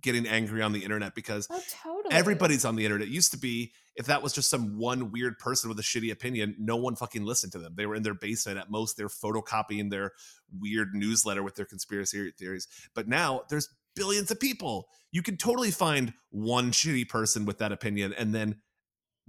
[0.00, 2.12] getting angry on the internet because Oh, totally.
[2.14, 3.06] everybody's on the internet.
[3.08, 6.10] It used to be if that was just some one weird person with a shitty
[6.10, 7.74] opinion, no one fucking listened to them.
[7.76, 8.58] They were in their basement.
[8.58, 10.12] At most, they're photocopying their
[10.58, 12.66] weird newsletter with their conspiracy theories.
[12.94, 14.88] But now there's billions of people.
[15.12, 18.56] You can totally find one shitty person with that opinion and then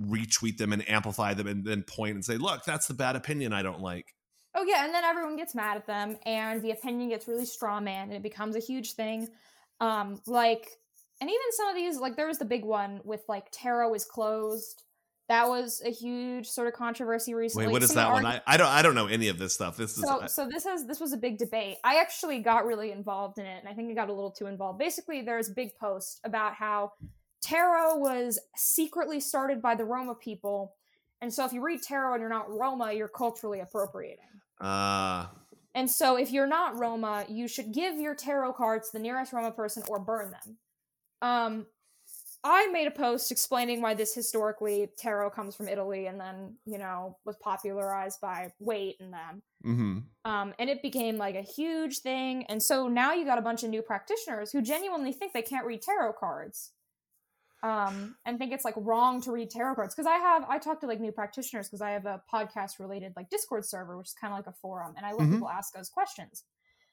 [0.02, 3.54] retweet them and amplify them and then point and say, look, that's the bad opinion
[3.54, 4.14] I don't like.
[4.56, 7.80] Oh yeah, and then everyone gets mad at them, and the opinion gets really straw
[7.80, 9.28] man, and it becomes a huge thing.
[9.80, 10.70] Um, like,
[11.20, 14.06] and even some of these, like there was the big one with like tarot is
[14.06, 14.84] closed.
[15.28, 17.66] That was a huge sort of controversy recently.
[17.66, 18.26] Wait, what is Some that argu- one?
[18.28, 19.76] I, I don't I don't know any of this stuff.
[19.76, 22.92] This is so so this has this was a big debate i actually got really
[22.92, 25.54] involved in it and i think i got a little too involved basically there's a
[25.54, 26.92] big post about how
[27.44, 30.76] tarot was secretly started by the roma people
[31.22, 34.26] and so if you read tarot and you're not roma you're culturally appropriating
[34.62, 35.28] uh
[35.76, 39.34] and so if you're not roma you should give your tarot cards to the nearest
[39.34, 40.58] roma person or burn them
[41.22, 41.66] um
[42.44, 46.78] I made a post explaining why this historically tarot comes from Italy and then, you
[46.78, 49.42] know, was popularized by Waite and them.
[49.64, 52.44] hmm Um, and it became like a huge thing.
[52.48, 55.66] And so now you got a bunch of new practitioners who genuinely think they can't
[55.66, 56.72] read tarot cards.
[57.64, 59.96] Um, and think it's like wrong to read tarot cards.
[59.96, 63.14] Cause I have, I talk to like new practitioners because I have a podcast related
[63.16, 64.96] like Discord server, which is kind of like a forum.
[64.98, 65.34] And I let Mhm.
[65.36, 66.44] people ask us questions.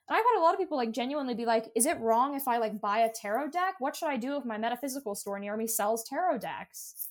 [0.08, 2.46] And I've had a lot of people like genuinely be like, is it wrong if
[2.46, 3.76] I like buy a tarot deck?
[3.80, 7.08] What should I do if my metaphysical store near me sells tarot decks?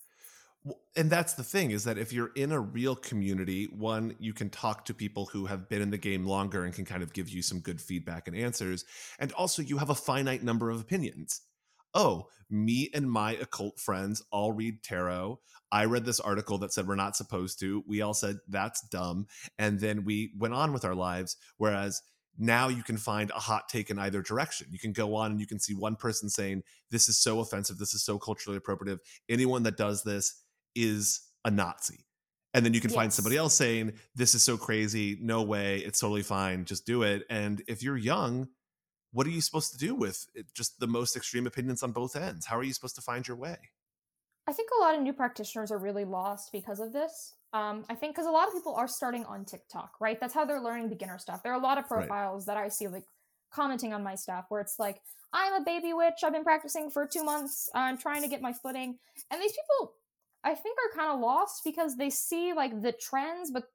[0.95, 4.49] And that's the thing is that if you're in a real community, one, you can
[4.49, 7.29] talk to people who have been in the game longer and can kind of give
[7.29, 8.83] you some good feedback and answers.
[9.19, 11.41] And also, you have a finite number of opinions.
[11.93, 15.39] Oh, me and my occult friends all read tarot.
[15.71, 17.83] I read this article that said we're not supposed to.
[17.87, 19.27] We all said that's dumb.
[19.57, 21.37] And then we went on with our lives.
[21.57, 22.01] Whereas
[22.37, 24.67] now you can find a hot take in either direction.
[24.71, 27.77] You can go on and you can see one person saying, This is so offensive.
[27.77, 28.99] This is so culturally appropriative.
[29.27, 30.41] Anyone that does this
[30.73, 32.05] is a Nazi.
[32.53, 35.19] And then you can find somebody else saying, This is so crazy.
[35.21, 35.79] No way.
[35.79, 36.65] It's totally fine.
[36.65, 37.23] Just do it.
[37.29, 38.47] And if you're young,
[39.11, 40.45] what are you supposed to do with it?
[40.53, 42.45] just the most extreme opinions on both ends?
[42.45, 43.57] How are you supposed to find your way?
[44.47, 47.35] I think a lot of new practitioners are really lost because of this.
[47.53, 50.19] Um, I think because a lot of people are starting on TikTok, right?
[50.19, 51.43] That's how they're learning beginner stuff.
[51.43, 52.07] There are a lot of Right.
[52.07, 53.05] profiles that I see like
[53.51, 55.01] commenting on my stuff where it's like,
[55.33, 56.23] I'm a baby witch.
[56.23, 57.69] I've been practicing for two months.
[57.75, 58.97] I'm trying to get my footing.
[59.29, 59.93] And these people,
[60.43, 63.65] I think, are kind of lost because they see like the trends, but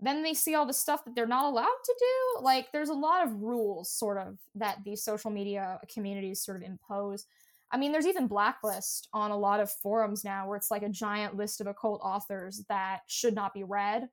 [0.00, 2.42] then they see all the stuff that they're not allowed to do.
[2.42, 6.62] Like, there's a lot of rules, sort of, that these social media communities sort of
[6.62, 7.26] impose.
[7.70, 10.88] I mean, there's even blacklist on a lot of forums now where it's like a
[10.88, 14.08] giant list of occult authors that should not be read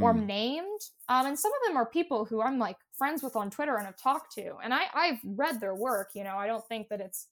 [0.00, 0.80] or Mm, named.
[1.08, 3.86] Um, and some of them are people who I'm like friends with on Twitter and
[3.86, 4.56] have talked to.
[4.62, 7.28] And I, I've read their work, you know, I don't think that it's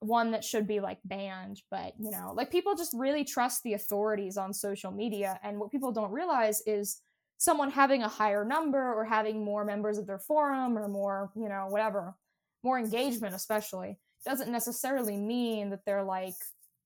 [0.00, 3.72] one that should be like banned, but you know, like people just really trust the
[3.74, 5.40] authorities on social media.
[5.42, 7.00] And what people don't realize is
[7.38, 11.48] someone having a higher number or having more members of their forum or more, you
[11.48, 12.14] know, whatever,
[12.62, 16.34] more engagement, especially, doesn't necessarily mean that they're like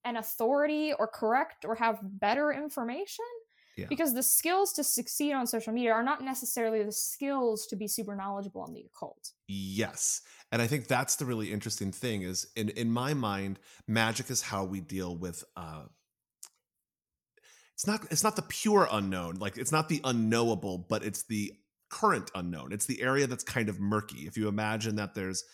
[0.05, 3.25] an authority or correct or have better information
[3.77, 3.87] Yeah.
[3.89, 7.87] because the skills to succeed on social media are not necessarily the skills to be
[7.87, 9.33] super knowledgeable on the occult.
[9.47, 10.23] Yes.
[10.51, 14.43] And I think that's the really interesting thing is in in my mind, magic is
[14.43, 15.83] how we deal with uh
[17.79, 19.37] it's not it's not the pure unknown.
[19.37, 21.53] Like it's not the unknowable, but it's the
[21.89, 22.73] current unknown.
[22.73, 24.27] It's the area that's kind of murky.
[24.27, 25.45] If you imagine that there's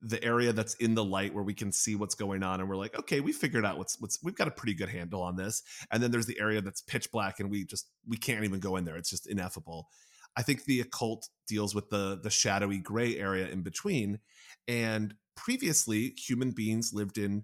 [0.00, 2.76] the area that's in the light where we can see what's going on and we're
[2.76, 5.64] like, okay, we figured out what's what's we've got a pretty good handle on this.
[5.90, 8.76] And then there's the area that's pitch black and we just we can't even go
[8.76, 8.96] in there.
[8.96, 9.88] It's just ineffable.
[10.36, 14.20] I think the occult deals with the the shadowy gray area in between.
[14.68, 17.42] And previously, human beings lived in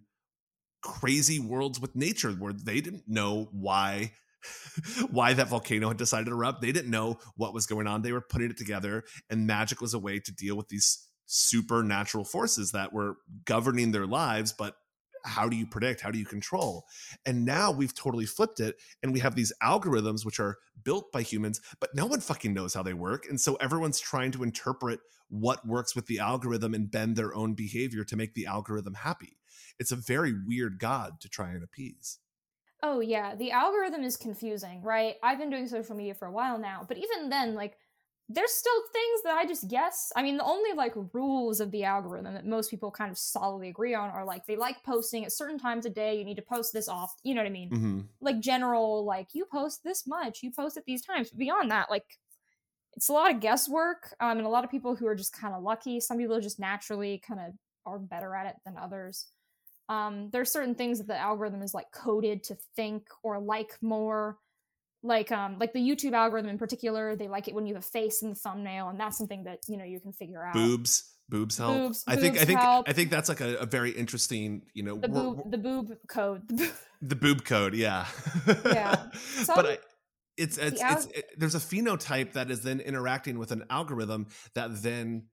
[0.80, 4.12] crazy worlds with nature where they didn't know why
[5.10, 6.60] why that volcano had decided to erupt.
[6.60, 8.02] They didn't know what was going on.
[8.02, 12.24] They were putting it together, and magic was a way to deal with these supernatural
[12.24, 14.74] forces that were governing their lives, but
[15.24, 16.00] how do you predict?
[16.00, 16.86] How do you control?
[17.26, 21.22] And now we've totally flipped it and we have these algorithms which are built by
[21.22, 23.26] humans, but no one fucking knows how they work.
[23.28, 27.54] And so everyone's trying to interpret what works with the algorithm and bend their own
[27.54, 29.36] behavior to make the algorithm happy.
[29.78, 32.18] It's a very weird god to try and appease.
[32.82, 35.16] Oh yeah, the algorithm is confusing, right?
[35.22, 37.76] I've been doing social media for a while now, but even then, like,
[38.28, 40.12] there's still things that I just guess.
[40.14, 43.68] I mean, the only like rules of the algorithm that most people kind of solidly
[43.68, 46.16] agree on are like they like posting at certain times a day.
[46.18, 47.14] You need to post this off.
[47.24, 47.72] You know what I mean?
[47.72, 51.30] hmm Like general, like you post this much, you post at these times.
[51.30, 52.18] But beyond that, like
[52.94, 55.54] it's a lot of guesswork, um, and a lot of people who are just kind
[55.54, 56.00] of lucky.
[56.00, 57.54] Some people just naturally kind of
[57.86, 59.28] are better at it than others.
[59.88, 64.38] Um, there's certain things that the algorithm is like coded to think or like more
[65.04, 67.86] like um like the youtube algorithm in particular they like it when you have a
[67.86, 71.14] face in the thumbnail and that's something that you know you can figure out Boobs,
[71.28, 71.76] boobs help.
[71.76, 72.88] Boobs- I think I think help.
[72.88, 76.42] I think that's like a, a very interesting, you know, the boob the boob code
[77.02, 78.06] the boob, code, yeah.
[78.64, 79.06] Yeah.
[79.44, 79.78] So but I,
[80.36, 84.26] it's it's, al- it's it, there's a phenotype that is then interacting with an algorithm
[84.54, 85.26] that then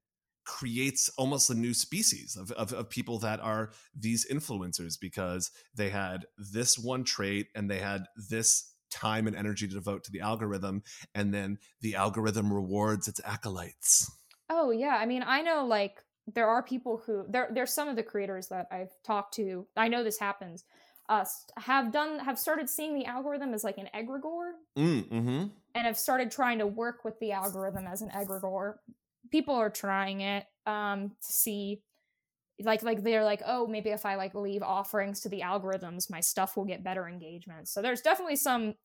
[0.46, 5.90] creates almost a new species of, of, of people that are these influencers because they
[5.90, 10.22] had this one trait and they had this time and energy to devote to the
[10.22, 10.84] algorithm
[11.16, 14.10] and then the algorithm rewards its acolytes
[14.50, 16.04] Oh yeah, I mean, I know like
[16.34, 19.68] there are people who there there's some of the creators that I've talked to.
[19.76, 20.64] I know this happens.
[21.08, 21.26] Uh,
[21.58, 25.46] have done have started seeing the algorithm as like an egregore, mm, mm-hmm.
[25.76, 28.76] and have started trying to work with the algorithm as an egregore.
[29.36, 31.82] People are trying it um, to see,
[32.62, 36.22] like like they're like, oh, maybe if I like leave offerings to the algorithms, my
[36.22, 37.68] stuff will get better engagement.
[37.68, 38.76] So there's definitely some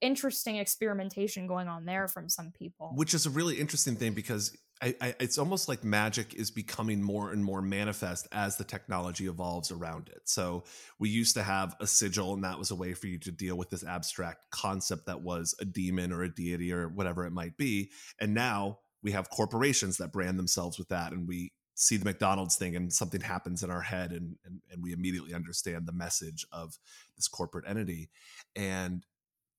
[0.00, 2.92] interesting experimentation going on there from some people.
[2.94, 7.02] which is a really interesting thing because I, I, it's almost like magic is becoming
[7.02, 10.22] more and more manifest as the technology evolves around it.
[10.26, 10.62] So
[11.00, 13.56] we used to have a sigil, and that was a way for you to deal
[13.56, 17.56] with this abstract concept that was a demon or a deity or whatever it might
[17.56, 17.90] be.
[18.20, 22.56] And now we have corporations that brand themselves with that, and we see the McDonald's
[22.56, 26.46] thing, and something happens in our head, and and, and we immediately understand the message
[26.52, 26.78] of
[27.16, 28.10] this corporate entity.
[28.56, 29.04] And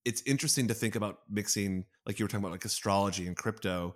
[0.06, 3.96] it's interesting to think about mixing, like you were talking about, like astrology and crypto.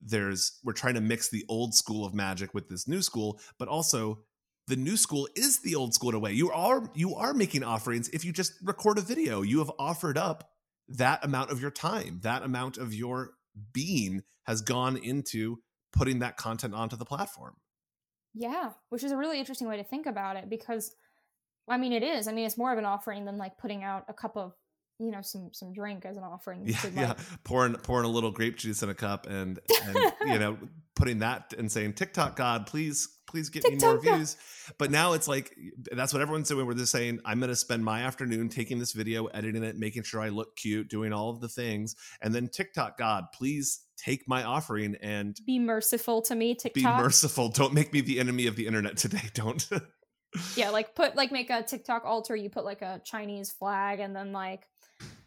[0.00, 3.68] There's we're trying to mix the old school of magic with this new school but
[3.68, 4.20] also
[4.66, 6.32] the new school is the old school in a way.
[6.32, 9.42] You are you are making offerings if you just record a video.
[9.42, 10.50] You have offered up
[10.88, 13.30] that amount of your time that amount of your
[13.72, 15.58] being has gone into
[15.92, 17.54] putting that content onto the platform
[18.34, 20.94] Yeah, which is a really interesting way to think about it because
[21.68, 22.28] I mean it is.
[22.28, 24.54] I mean it's more of an offering than like putting out a cup of,
[24.98, 26.62] you know, some some drink as an offering.
[26.66, 30.12] yeah to, like, yeah pouring pouring a little grape juice in a cup and and
[30.26, 30.56] you know
[30.94, 34.02] putting that and saying tiktok god please please get me more God.
[34.02, 34.36] views
[34.78, 35.52] but now it's like
[35.90, 38.92] that's what everyone's doing we're just saying i'm going to spend my afternoon taking this
[38.92, 42.46] video editing it making sure i look cute doing all of the things and then
[42.46, 47.74] tiktok god please take my offering and Be merciful to me, tiktok be merciful don't
[47.74, 49.68] make me the enemy of the internet today don't
[50.56, 52.34] yeah, like put like make a TikTok altar.
[52.34, 54.66] You put like a Chinese flag and then like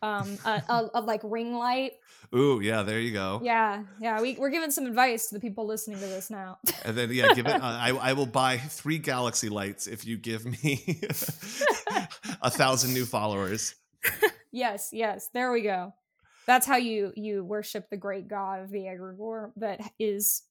[0.01, 1.93] um a, a, a like ring light.
[2.35, 4.21] ooh yeah there you go Yeah, yeah.
[4.21, 6.57] We we're giving some advice to the people listening to this now.
[6.85, 7.55] And then yeah, give it.
[7.61, 10.99] Uh, I I will buy three galaxy lights if you give me
[12.41, 13.75] a thousand new followers.
[14.51, 15.29] yes, yes.
[15.33, 15.93] There we go.
[16.45, 20.43] That's how you you worship the great god of the egregore that is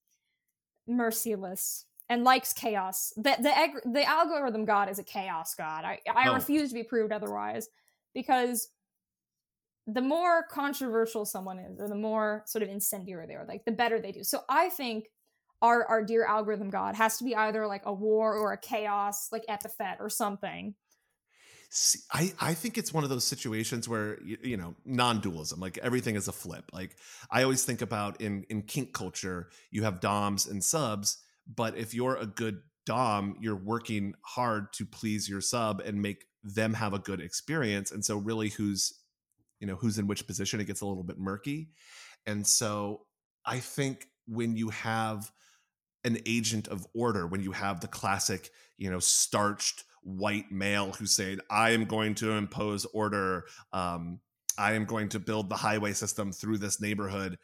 [0.87, 3.13] merciless and likes chaos.
[3.17, 5.85] The the egg, the algorithm god is a chaos god.
[5.85, 6.35] I I Oh.
[6.35, 7.69] refuse to be proved otherwise
[8.15, 8.69] because
[9.87, 13.73] the more controversial someone is or the more sort of incendiary they are, like the
[13.73, 14.25] better they do.
[14.25, 15.07] So I think
[15.63, 19.29] our our dear algorithm god has to be either like a war or a chaos
[19.33, 20.75] like epithet or something.
[21.71, 25.79] See, I I think it's one of those situations where you, you know non-dualism, like
[25.79, 26.71] everything is a flip.
[26.73, 26.97] Like
[27.31, 31.95] I always think about in in kink culture, you have doms and subs, but if
[31.95, 36.95] you're a good dom, you're working hard to please your sub and make them have
[36.95, 37.91] a good experience.
[37.91, 38.93] And so really who's
[39.61, 41.69] you know who's in which position it gets a little bit murky.
[42.27, 43.07] And so
[43.45, 45.31] I think when you have
[46.05, 51.13] an agent of order, when you have the classic, you know, starched white male who's
[51.13, 54.21] saying, I am going to impose order, um,
[54.59, 57.39] I am going to build the highway system through this neighborhood,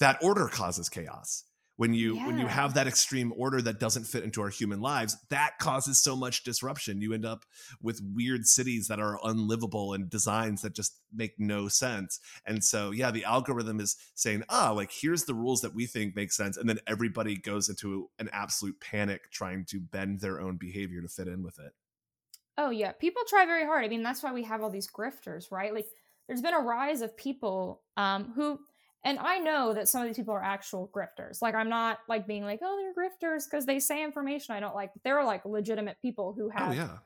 [0.00, 1.44] that order causes chaos.
[1.80, 5.16] When you when you have that extreme order that doesn't fit into our human lives,
[5.30, 7.00] that causes so much disruption.
[7.00, 7.46] You end up
[7.80, 12.20] with weird cities that are unlivable and designs that just make no sense.
[12.44, 16.14] And so, yeah, the algorithm is saying, ah, like here's the rules that we think
[16.14, 16.58] make sense.
[16.58, 21.08] And then everybody goes into an absolute panic trying to bend their own behavior to
[21.08, 21.72] fit in with it.
[22.58, 23.86] Oh yeah, people try very hard.
[23.86, 25.72] I mean, that's why we have all these grifters, right?
[25.72, 25.86] Like
[26.28, 28.60] there's been a rise of people um who
[29.04, 31.40] and I know that some of these people are actual grifters.
[31.42, 34.74] Like I'm not like being like, "Oh, they're grifters" because they say information I don't
[34.74, 34.92] like.
[34.94, 37.00] But they're like legitimate people who have Oh, yeah.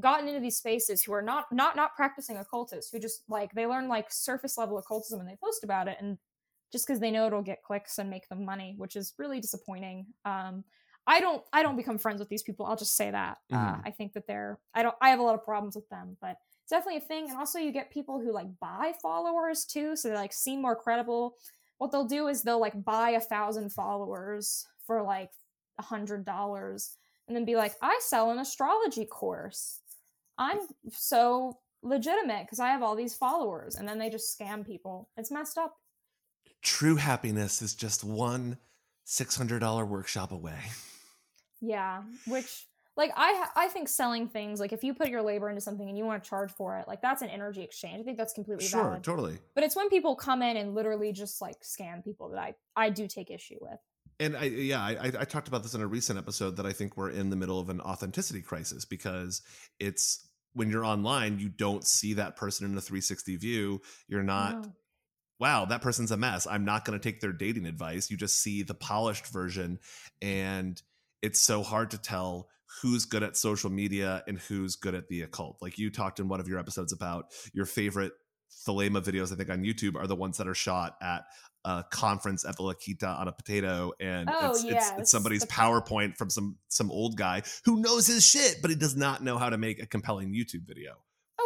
[0.00, 3.66] gotten into these spaces who are not not not practicing occultists, who just like they
[3.66, 6.18] learn like surface level occultism and they post about it and
[6.72, 10.06] just because they know it'll get clicks and make them money, which is really disappointing.
[10.24, 10.64] Um
[11.06, 12.66] I don't I don't become friends with these people.
[12.66, 13.38] I'll just say that.
[13.52, 13.84] Uh, Mhm.
[13.84, 16.36] I think that they're I don't I have a lot of problems with them, but
[16.70, 17.28] definitely a thing.
[17.28, 20.76] And also you get people who like buy followers too, so they like seem more
[20.76, 21.34] credible.
[21.78, 25.30] What they'll do is they'll like buy a thousand followers for like
[25.78, 26.96] a hundred dollars
[27.26, 29.80] and then be like, I sell an astrology course.
[30.38, 30.60] I'm
[30.90, 33.76] so legitimate because I have all these followers.
[33.76, 35.08] And then they just scam people.
[35.16, 35.76] It's messed up.
[36.62, 38.58] True happiness is just one
[39.06, 40.58] $600 workshop away.
[41.60, 42.02] Yeah.
[42.26, 42.66] Which
[42.96, 45.96] like I I think selling things like if you put your labor into something and
[45.96, 48.00] you want to charge for it, like that's an energy exchange.
[48.00, 49.04] I think that's completely Sure, valid.
[49.04, 49.38] totally.
[49.54, 52.90] But it's when people come in and literally just like scam people that I I
[52.90, 53.78] do take issue with.
[54.18, 56.72] And I, yeah, I, I- I talked about this in a recent episode that I
[56.72, 59.40] think we're in the middle of an authenticity crisis because
[59.78, 63.80] it's when you're online, you don't see that person in a 360 view.
[64.08, 64.72] You're not, No.
[65.38, 66.46] wow, that person's a mess.
[66.46, 68.10] I'm not going to take their dating advice.
[68.10, 69.78] You just see the polished version.
[70.20, 70.82] And
[71.22, 72.48] it's so hard to tell
[72.82, 75.58] who's good at social media and who's good at the occult.
[75.60, 78.12] Like you talked in one of your episodes about your favorite
[78.66, 81.24] Thelema videos, I think on YouTube, are the ones that are shot at
[81.64, 85.44] a conference at the La Quinta on a potato, and Oh, it's, it's, it's somebody's
[85.44, 89.38] PowerPoint from some some old guy who knows his shit, but he does not know
[89.38, 90.94] how to make a compelling YouTube video.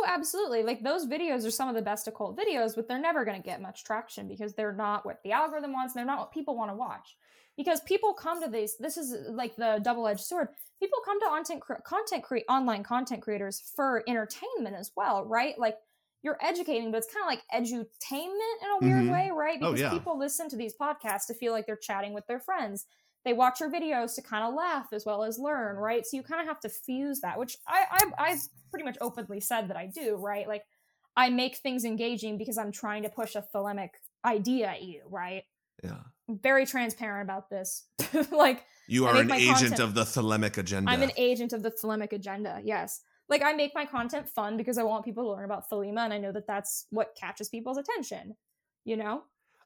[0.06, 0.62] Oh, absolutely.
[0.62, 3.46] Like those videos are some of the best occult videos, but they're never going to
[3.46, 5.94] get much traction because they're not what the algorithm wants.
[5.94, 7.16] And they're not what people want to watch.
[7.56, 8.76] Because people come to these.
[8.78, 10.48] This is like the double-edged sword.
[10.80, 15.56] People come to content content cre- online content creators for entertainment as well, right?
[15.58, 15.78] Like
[16.22, 19.12] you're educating, but it's kind of like edutainment in a weird Mhm.
[19.12, 19.58] way, right?
[19.62, 19.90] Oh, Because yeah.
[19.90, 22.86] people listen to these podcasts to feel like they're chatting with their friends.
[23.24, 26.04] They watch your videos to kind of laugh as well as learn, right?
[26.04, 29.40] So you kind of have to fuse that, which I, I I've pretty much openly
[29.40, 30.46] said that I do, right?
[30.46, 30.64] Like
[31.16, 33.90] I make things engaging because I'm trying to push a thelemic
[34.24, 35.44] idea at you, right?
[35.82, 37.84] Yeah, I'm very transparent about this.
[38.30, 40.90] like you are an agent content- of the Thelemic agenda.
[40.90, 42.60] I'm an agent of the thelemic agenda.
[42.62, 43.00] Yes.
[43.28, 46.12] Like I make my content fun because I want people to learn about thelema and
[46.12, 48.36] I know that that's what catches people's attention,
[48.84, 49.22] you know?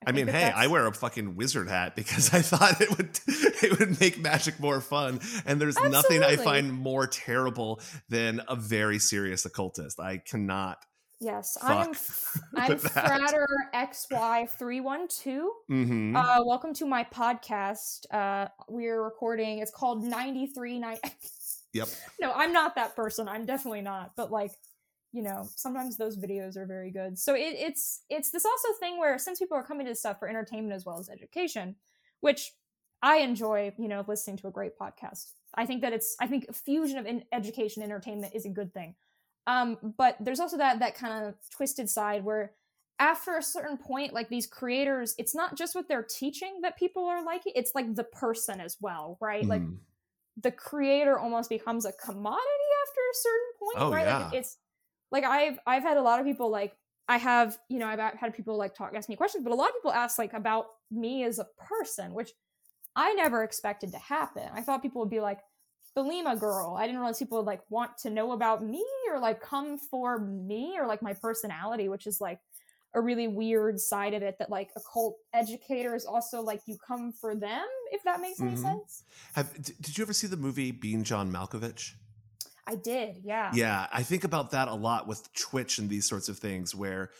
[0.07, 2.97] I mean, think that hey, I wear a fucking wizard hat because I thought it
[2.97, 5.21] would it would make magic more fun.
[5.45, 10.01] And there's nothing I find more terrible than a very serious occultist.
[10.01, 10.79] I cannot.
[11.21, 11.75] Yes, I
[12.55, 12.93] I'm that.
[12.93, 15.47] Frater XY312.
[15.69, 16.17] Mhm.
[16.17, 18.07] Uh, welcome to my podcast.
[18.13, 19.59] Uh, we're recording.
[19.59, 21.01] It's called 93 night.
[21.75, 21.89] Yep.
[22.21, 23.29] no, I'm not that person.
[23.29, 24.13] I'm definitely not.
[24.17, 24.53] But like,
[25.13, 27.19] you know, sometimes those videos are very good.
[27.19, 30.19] So it, it's it's this also thing where since people are coming to this stuff
[30.19, 31.77] for entertainment as well as education,
[32.21, 32.53] which
[33.03, 35.33] I enjoy, you know, listening to a great podcast.
[35.55, 38.73] I think that it's I think a fusion of in education entertainment is a good
[38.75, 38.97] thing.
[39.47, 42.53] Um, but there's also that that kind of twisted side where
[42.99, 47.07] after a certain point, like these creators, it's not just what they're teaching that people
[47.07, 49.49] are liking, it's like the person as well, right?
[49.49, 49.79] Like Mhm.
[50.37, 54.07] the creator almost becomes a commodity after a certain point, Oh, right?
[54.07, 54.25] yeah.
[54.27, 54.59] Like it's
[55.11, 56.77] like I've I've had a lot of people like
[57.09, 59.71] I have, you know, I've had people like talk ask me questions, but a lot
[59.71, 62.33] of people ask like about me as a person, which
[62.95, 64.43] I never expected to happen.
[64.53, 65.41] I thought people would be like,
[65.97, 66.77] Thelema girl.
[66.79, 70.19] I didn't realize people would like want to know about me or like come for
[70.19, 72.41] me or like my personality, which is like
[72.95, 77.35] a really weird side of it that like occult educators also like you come for
[77.35, 78.63] them, if that makes any Mhm.
[78.63, 79.05] sense.
[79.35, 81.95] Have did you ever see the movie Being John Malkovich?
[82.69, 83.51] I did, yeah.
[83.55, 87.11] Yeah, I think about that a lot with Twitch and these sorts of things where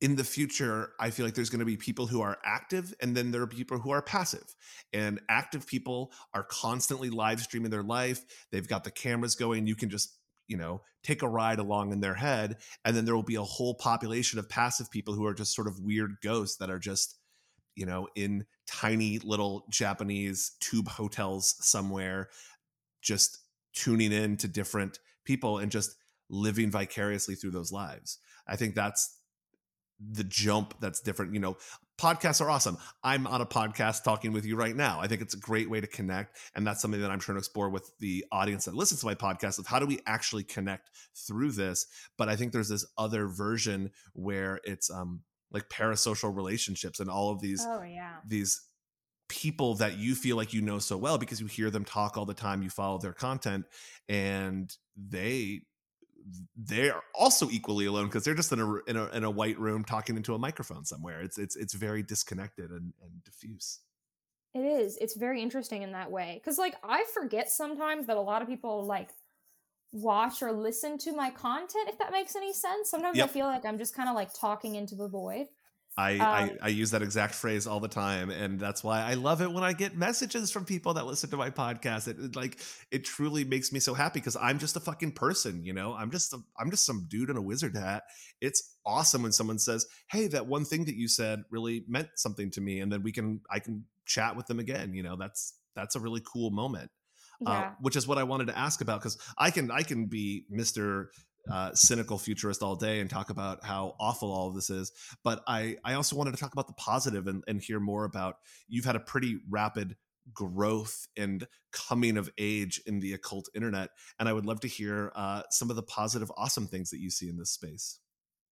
[0.00, 3.16] in the future, I feel like there's going to be people who are active and
[3.16, 4.54] then there are people who are passive.
[4.92, 8.24] And active people are constantly live streaming their life.
[8.50, 9.68] They've got the cameras going.
[9.68, 12.56] You can just, you know, take a ride along in their head.
[12.84, 15.68] And then there will be a whole population of passive people who are just sort
[15.68, 17.16] of weird ghosts that are just,
[17.76, 22.28] you know, in tiny little Japanese tube hotels somewhere,
[23.00, 23.38] just
[23.76, 25.94] tuning in to different people and just
[26.28, 28.18] living vicariously through those lives.
[28.48, 29.18] I think that's
[30.00, 31.32] the jump that's different.
[31.34, 31.56] You know,
[31.98, 32.76] podcasts are awesome.
[33.04, 35.00] I'm on a podcast talking with you right now.
[35.00, 36.36] I think it's a great way to connect.
[36.54, 39.14] And that's something that I'm trying to explore with the audience that listens to my
[39.14, 41.86] podcast of how do we actually connect through this?
[42.18, 45.22] But I think there's this other version where it's um
[45.52, 48.16] like parasocial relationships and all of these Oh yeah.
[48.26, 48.60] these
[49.28, 52.24] people that you feel like you know so well because you hear them talk all
[52.24, 53.64] the time you follow their content
[54.08, 55.60] and they
[56.56, 59.84] they're also equally alone because they're just in a, in a in a white room
[59.84, 63.80] talking into a microphone somewhere it's it's it's very disconnected and, and diffuse
[64.54, 64.96] It is.
[65.00, 66.40] It's very interesting in that way.
[66.44, 69.10] Cause like I forget sometimes that a lot of people like
[69.92, 72.90] watch or listen to my content, if that makes any sense.
[72.90, 75.46] Sometimes I feel like I'm just kind of like talking into the void.
[75.98, 79.14] I, Um, I I use that exact phrase all the time, and that's why I
[79.14, 82.06] love it when I get messages from people that listen to my podcast.
[82.06, 82.58] It, it, like
[82.90, 85.94] it truly makes me so happy because I'm just a fucking person, you know.
[85.94, 88.04] I'm just a, I'm just some dude in a wizard hat.
[88.42, 92.50] It's awesome when someone says, "Hey, that one thing that you said really meant something
[92.50, 94.92] to me," and then we can I can chat with them again.
[94.92, 96.90] You know, that's that's a really cool moment.
[97.40, 97.50] Yeah.
[97.50, 100.46] Uh, which is what I wanted to ask about because I can I can be
[100.48, 101.10] Mister
[101.50, 104.92] uh, cynical futurist all day and talk about how awful all of this is,
[105.24, 108.36] but I I also wanted to talk about the positive and, and hear more about
[108.68, 109.96] you've had a pretty rapid
[110.32, 113.90] growth and coming of age in the occult internet.
[114.18, 117.10] And I would love to hear uh, some of the positive, awesome things that you
[117.10, 118.00] see in this space.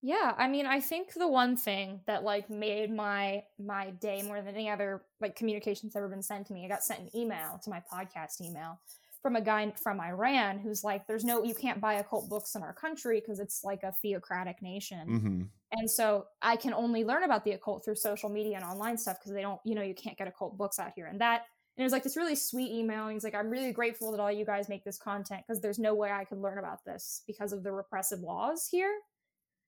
[0.07, 4.43] Yeah, I mean, I think the one thing that like made my my day more
[4.43, 7.59] than any other like communications ever been sent to me, I got sent an email
[7.65, 8.79] to my podcast email
[9.25, 12.62] from a guy from Iran who's like, "There's no, you can't buy occult books in
[12.62, 15.43] our country because it's like a theocratic nation." Mm-hmm.
[15.72, 19.18] And so I can only learn about the occult through social media and online stuff
[19.18, 21.07] because they don't, you know, you can't get occult books out here.
[21.07, 21.47] And that,
[21.77, 23.05] and it was like this really sweet email.
[23.05, 25.79] And he's like, I'm really grateful that all you guys make this content because there's
[25.79, 28.93] no way I could learn about this because of the repressive laws here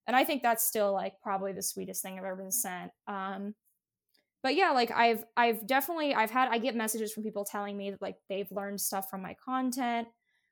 [0.07, 3.55] and i think that's still like probably the sweetest thing i've ever been sent um
[4.47, 7.91] but yeah like i've i've definitely i've had i get messages from people telling me
[7.91, 10.07] that like they've learned stuff from my content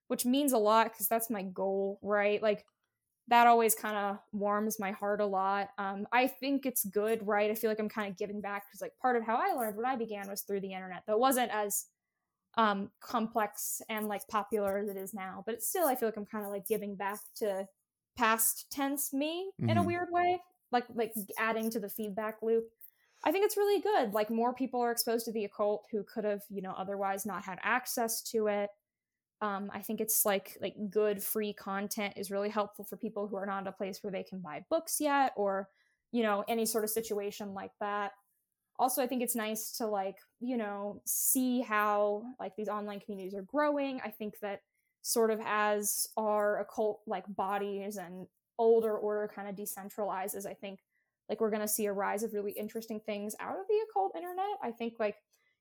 [0.08, 2.64] which means a lot because that's my goal right like
[3.28, 7.52] that always kind of warms my heart a lot um i think it's good right
[7.52, 9.76] i feel like i'm kind of giving back because like part of how i learned
[9.76, 11.84] when i began was through the internet though it wasn't as
[12.56, 16.16] um complex and like popular as it is now but it's still i feel like
[16.16, 17.64] i'm kind of like giving back to
[18.18, 19.70] past tense me mm-hmm.
[19.70, 19.86] in a mm-hmm.
[19.86, 20.40] weird way
[20.72, 22.64] like like adding to the feedback loop
[23.24, 26.24] i think it's really good like more people are exposed to the occult who could
[26.24, 28.70] have you know otherwise not had access to it.
[29.40, 33.36] Um, i think it's like like good free content is really helpful for people who
[33.36, 35.68] are not at a place where they can buy books yet or
[36.12, 38.12] you know any sort of situation like that.
[38.78, 43.34] Also i think it's nice to like you know see how like these online communities
[43.34, 44.00] are growing.
[44.04, 44.60] I think that
[45.02, 48.26] sort of as our occult like bodies and
[48.58, 50.78] older order kind of decentralizes i think
[51.28, 54.14] like we're going to see a rise of really interesting things out of the occult
[54.16, 54.58] internet.
[54.62, 55.16] I think like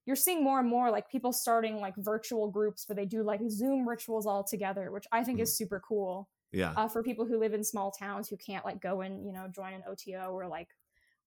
[0.06, 3.40] you're seeing more and more like people starting like virtual groups where they do like
[3.50, 5.44] zoom rituals all together which i think mm.
[5.44, 6.74] is super cool yeah.
[6.76, 9.48] uh, for people who live in small towns who can't like go and you know
[9.48, 10.68] join an oto or like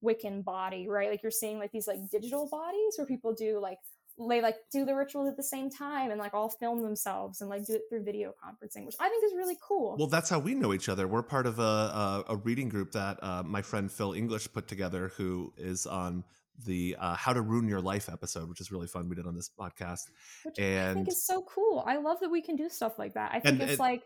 [0.05, 1.11] wiccan body right?
[1.11, 3.79] Like you're seeing like these like digital bodies where people do like
[4.19, 7.51] they like do the rituals at the same time and like all film themselves and
[7.51, 9.97] like do it through video conferencing, which I think is really cool.
[9.99, 11.07] Well, that's how we know each other.
[11.07, 14.69] We're part of a a, a reading group that uh, my friend Phil English put
[14.69, 16.25] together, who is on
[16.65, 19.09] the uh, "How to Ruin Your Life" episode, which is really fun.
[19.09, 20.05] We did on this podcast,
[20.45, 21.85] which and I think is so cool.
[21.87, 23.33] I love that we can do stuff like that.
[23.33, 24.03] I think and, it's like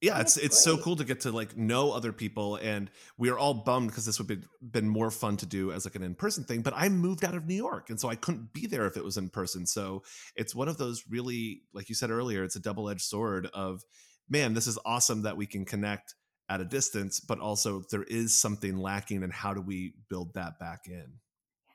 [0.00, 3.28] yeah oh, it's it's so cool to get to like know other people and we
[3.30, 6.02] are all bummed because this would be been more fun to do as like an
[6.02, 8.86] in-person thing but i moved out of new york and so i couldn't be there
[8.86, 10.02] if it was in person so
[10.36, 13.82] it's one of those really like you said earlier it's a double-edged sword of
[14.28, 16.14] man this is awesome that we can connect
[16.48, 20.58] at a distance but also there is something lacking and how do we build that
[20.58, 20.94] back in?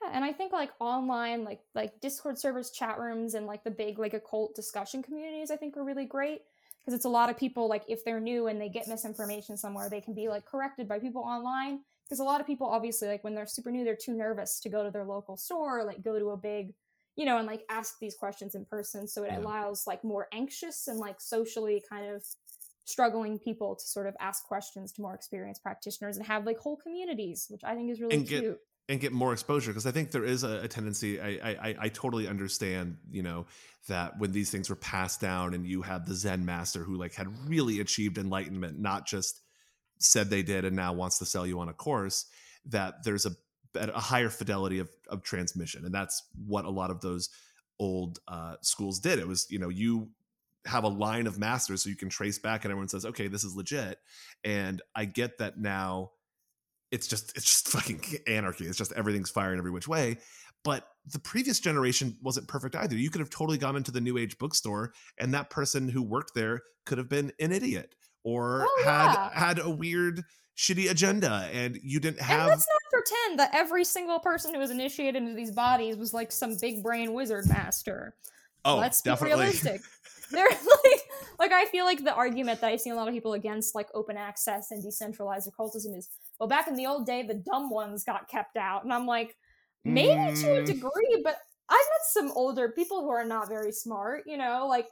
[0.02, 3.72] Yeah and i think like online like like discord servers chat rooms and like the
[3.72, 6.42] big like occult discussion communities i think are really great
[6.86, 9.90] because it's a lot of people like if they're new and they get misinformation somewhere
[9.90, 11.80] they can be like corrected by people online.
[12.06, 14.70] Because a lot of people obviously like when they're super new they're too nervous to
[14.70, 16.74] go to their local store or, like go to a big
[17.16, 19.08] you know and like ask these questions in person.
[19.08, 19.40] So it yeah.
[19.40, 22.24] allows like more anxious and like socially kind of
[22.86, 26.78] struggling people to sort of ask questions to more experienced practitioners and have like whole
[26.78, 28.44] communities which i think is really and cute.
[28.44, 31.20] get, and get more exposure because I think there is a, a tendency.
[31.20, 33.46] I, I I totally understand, you know,
[33.88, 37.14] that when these things were passed down and you had the Zen master who like
[37.14, 39.42] had really achieved enlightenment, not just
[40.00, 42.26] said they did and now wants to sell you on a course,
[42.66, 43.32] that there's a
[43.76, 47.30] a higher fidelity of, of transmission, and that's what a lot of those
[47.80, 49.20] old uh, schools did.
[49.20, 50.10] It was you know you
[50.66, 53.44] have a line of masters so you can trace back and everyone says okay this
[53.44, 54.00] is legit
[54.44, 56.10] and i get that now
[56.92, 58.66] it's just it's just fucking anarchy.
[58.66, 60.18] It's just everything's firing every which way.
[60.64, 62.96] But the previous generation wasn't perfect either.
[62.96, 66.34] You could have totally gone into the new age bookstore and that person who worked
[66.34, 69.30] there could have been an idiot or oh, had yeah.
[69.34, 70.24] had a weird
[70.58, 74.60] shitty agenda and you didn't have and let's not pretend that every single person who
[74.60, 78.16] was initiated into these bodies was like some big brain wizard master.
[78.66, 79.36] Oh, let's definitely.
[79.36, 79.82] be realistic.
[80.32, 80.50] They're
[80.84, 81.02] like
[81.40, 83.88] like I feel like the argument that I've seen a lot of people against like
[83.94, 86.10] open access and decentralized occultism is
[86.40, 89.36] well back in the old day the dumb ones got kept out and I'm like
[89.84, 90.42] maybe mm.
[90.42, 90.66] to a mm.
[90.66, 91.38] degree but
[91.70, 94.88] I've met some older people who are not very smart you know like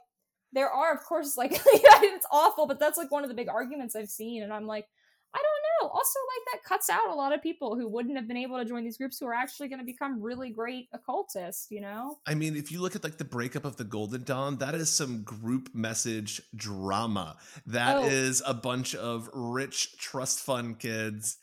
[0.52, 3.96] there are of course like it's awful but that's like one of the big arguments
[3.96, 4.86] I've seen and I'm like
[5.34, 5.90] I don't know.
[5.90, 8.64] Also, like that cuts out a lot of people who wouldn't have been able to
[8.64, 12.18] join these groups who are actually going to become really great occultists, you know?
[12.26, 14.90] I mean, if you look at like the breakup of the Golden Dawn, that is
[14.90, 17.36] some group message drama.
[17.66, 18.04] That oh.
[18.04, 21.36] is a bunch of rich trust fund kids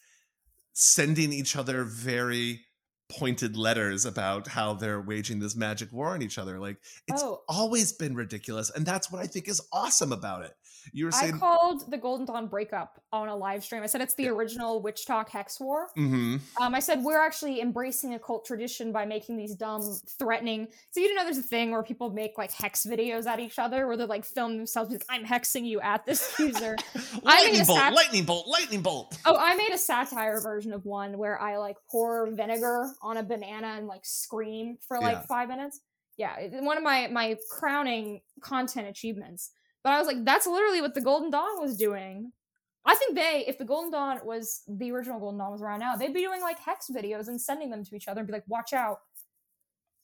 [0.74, 2.62] sending each other very
[3.10, 6.60] pointed letters about how they're waging this magic war on each other.
[6.60, 6.78] Like
[7.08, 7.42] it's oh.
[7.50, 8.70] always been ridiculous.
[8.70, 10.54] And that's what I think is awesome about it
[10.94, 13.84] You were I called the Golden Dawn breakup on a live stream.
[13.84, 15.88] I said it's the original WitchTok Hex War.
[15.96, 19.82] hmm Um, I said we're actually embracing a cult tradition by making these dumb,
[20.20, 20.68] threatening.
[20.92, 23.60] So you didn't know there's a thing where people make like hex videos at each
[23.60, 26.76] other, where they're like film themselves like, "I'm hexing you at this user."
[27.24, 29.18] Lightning bolt, sat- lightning bolt, lightning bolt.
[29.26, 33.24] Oh, I made a satire version of one where I like pour vinegar on a
[33.24, 35.22] banana and like scream for like Yeah.
[35.28, 35.80] five minutes.
[36.18, 39.52] Yeah, one of my my crowning content achievements.
[39.84, 42.32] But I was like, that's literally what the Golden Dawn was doing.
[42.86, 45.96] I think they, if the Golden Dawn was the original Golden Dawn was around now,
[45.96, 48.44] they'd be doing like hex videos and sending them to each other and be like,
[48.48, 49.00] watch out.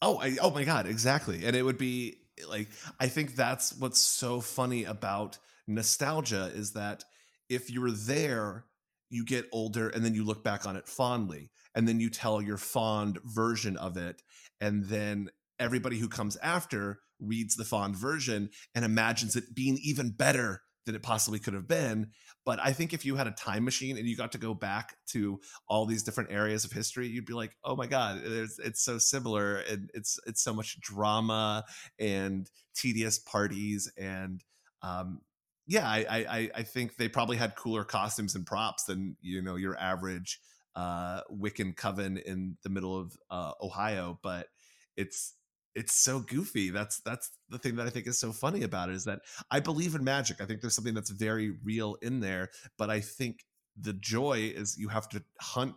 [0.01, 1.45] Oh, I, oh my god, exactly.
[1.45, 2.69] And it would be like
[2.99, 7.03] I think that's what's so funny about nostalgia is that
[7.49, 8.65] if you're there,
[9.09, 12.41] you get older and then you look back on it fondly and then you tell
[12.41, 14.21] your fond version of it
[14.59, 20.11] and then everybody who comes after reads the fond version and imagines it being even
[20.11, 22.11] better than it possibly could have been.
[22.45, 24.95] But I think if you had a time machine and you got to go back
[25.07, 28.97] to all these different areas of history, you'd be like, "Oh my god, it's, so
[28.97, 31.65] similar, and it's it's so much drama
[31.99, 34.43] and tedious parties, and
[34.81, 35.19] um,
[35.65, 39.41] yeah, I, I I- I think they probably had cooler costumes and props than you
[39.41, 40.39] know your average
[40.75, 44.47] uh, Wiccan coven in the middle of uh, Ohio, but
[44.95, 45.33] it's
[45.77, 46.71] it's so goofy.
[46.71, 49.19] That's that's the thing that I think is so funny about it is that
[49.51, 50.41] I believe in magic.
[50.41, 52.49] I think there's something that's very real in there,
[52.79, 53.45] but I think
[53.79, 55.75] the joy is you have to hunt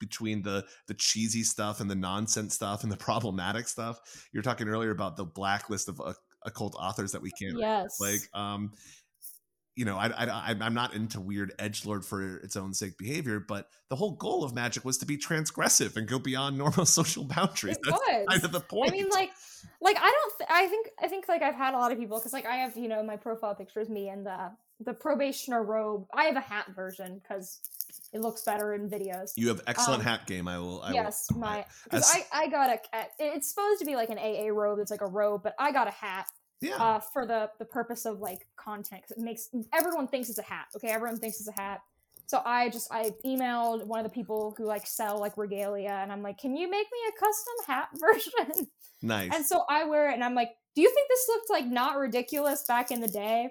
[0.00, 4.00] between the the cheesy stuff and the nonsense stuff and the problematic stuff.
[4.32, 6.14] You're talking earlier about the blacklist of uh,
[6.44, 8.00] occult authors that we can't Yes.
[8.00, 8.72] like um
[9.76, 13.38] you know I, I i'm not into weird edge lord for its own sake behavior
[13.40, 17.24] but the whole goal of magic was to be transgressive and go beyond normal social
[17.24, 18.26] boundaries It that's was.
[18.28, 19.30] kind of the point I mean, like,
[19.80, 20.38] like I don't.
[20.38, 20.88] Th- I think.
[21.02, 23.02] I think like I've had a lot of people because like I have you know
[23.02, 24.50] my profile picture is me and the
[24.84, 26.06] the probationer robe.
[26.14, 27.60] I have a hat version because
[28.12, 29.32] it looks better in videos.
[29.36, 32.48] you have excellent um, hat game i will I yes, will, my because I I
[32.48, 33.06] got a a-
[33.36, 34.78] it's supposed to be like an AA robe.
[34.80, 36.26] It's like a robe, but I got a hat
[36.60, 40.38] yeah uh, for the the purpose of like content 'cause it makes everyone thinks it's
[40.38, 40.66] a hat.
[40.76, 41.82] Okay, everyone thinks it's a hat.
[42.26, 46.12] So I just I emailed one of the people who like sell like regalia, and
[46.12, 48.68] I'm like, can you make me a custom hat version?
[49.02, 51.66] nice And so I wear it, and I'm like, do you think this looked like
[51.66, 53.50] not ridiculous back in the day?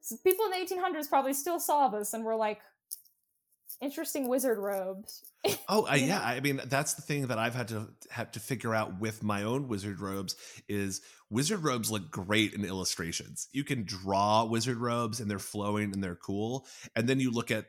[0.00, 2.60] So people in the 1800s probably still saw this and were like,
[3.82, 5.22] interesting wizard robes.
[5.68, 6.20] Oh, I, yeah.
[6.22, 9.42] I mean, that's the thing that I've had to have to figure out with my
[9.42, 10.36] own wizard robes
[10.68, 13.48] is wizard robes look great in illustrations.
[13.52, 17.50] You can draw wizard robes and they're flowing and they're cool, and then you look
[17.50, 17.66] at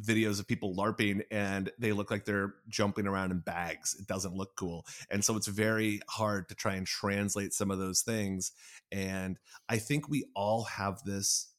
[0.00, 3.94] videos of people larping and they look like they're jumping around in bags.
[3.98, 7.78] It doesn't look cool, and so it's very hard to try and translate some of
[7.78, 8.52] those things.
[8.92, 9.38] And
[9.68, 11.53] I think we all have this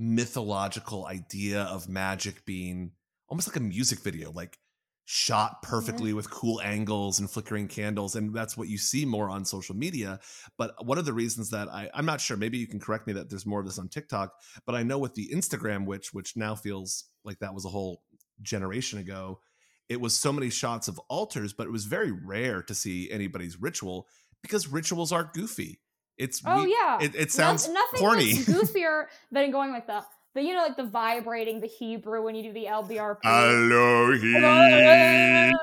[0.00, 2.92] mythological idea of magic being
[3.28, 4.58] almost like a music video, like
[5.04, 8.16] shot perfectly with cool angles and flickering candles.
[8.16, 10.18] And that's what you see more on social media.
[10.56, 13.12] But one of the reasons that I, I'm not sure, maybe you can correct me
[13.12, 14.32] that there's more of this on TikTok,
[14.64, 18.02] but I know with the Instagram witch, which now feels like that was a whole
[18.40, 19.40] generation ago,
[19.88, 23.60] it was so many shots of altars, but it was very rare to see anybody's
[23.60, 24.06] ritual
[24.42, 25.80] because rituals are goofy.
[26.18, 28.32] It's Oh we- yeah, it, it No- nothing corny.
[28.34, 30.04] goofier than going like the
[30.34, 33.18] the you know like the vibrating the Hebrew when you do the LBRP.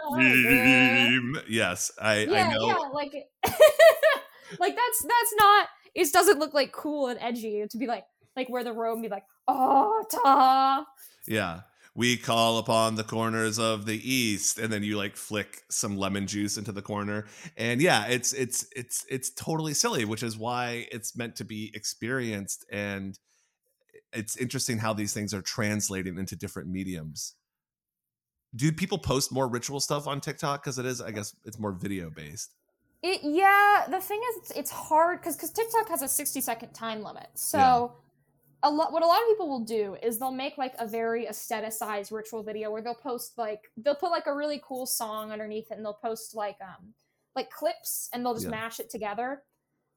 [0.10, 1.38] Elohim.
[1.50, 2.68] Yes, I, yeah, I know.
[2.68, 3.14] yeah, like
[4.60, 5.68] like that's that's not.
[5.95, 8.04] It doesn't look like cool and edgy to be like
[8.36, 10.86] like wear the robe and be like oh ta.
[11.28, 11.62] Yeah.
[11.98, 16.28] We call upon the corners of the east, and then you like flick some lemon
[16.28, 17.26] juice into the corner,
[17.58, 21.72] and yeah, it's it's it's it's totally silly, which is why it's meant to be
[21.74, 23.18] experienced, and
[24.14, 27.34] it's interesting how these things are translating into different mediums.
[28.56, 30.64] Do people post more ritual stuff on TikTok?
[30.64, 32.54] Because it is, I guess, it's more video based.
[33.02, 33.86] It yeah.
[33.89, 37.30] The thing is, it's, it's hard because because TikTok has a sixty second time limit.
[37.34, 37.88] So Yeah.
[38.64, 41.26] A lot what a lot of people will do is they'll make like a very
[41.28, 45.70] aestheticized ritual video where they'll post like they'll put like a really cool song underneath
[45.72, 46.93] it and they'll post like um
[47.36, 48.51] like clips and they'll just Yeah.
[48.51, 49.43] mash it together.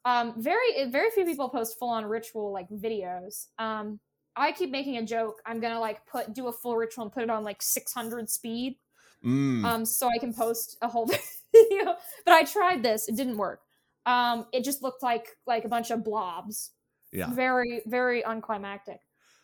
[0.04, 3.48] Um, very very few people post full on ritual like videos.
[3.58, 4.00] Um,
[4.36, 5.40] I keep making a joke.
[5.46, 8.78] I'm gonna like put do a full ritual and put it on like 600 speed
[9.24, 11.06] Mm, um, so I can post a whole
[11.52, 11.96] video.
[12.24, 13.62] But I tried this; it didn't work.
[14.06, 16.72] Um, it just looked like like a bunch of blobs.
[17.12, 17.32] Yeah.
[17.32, 19.00] Very very unclimactic.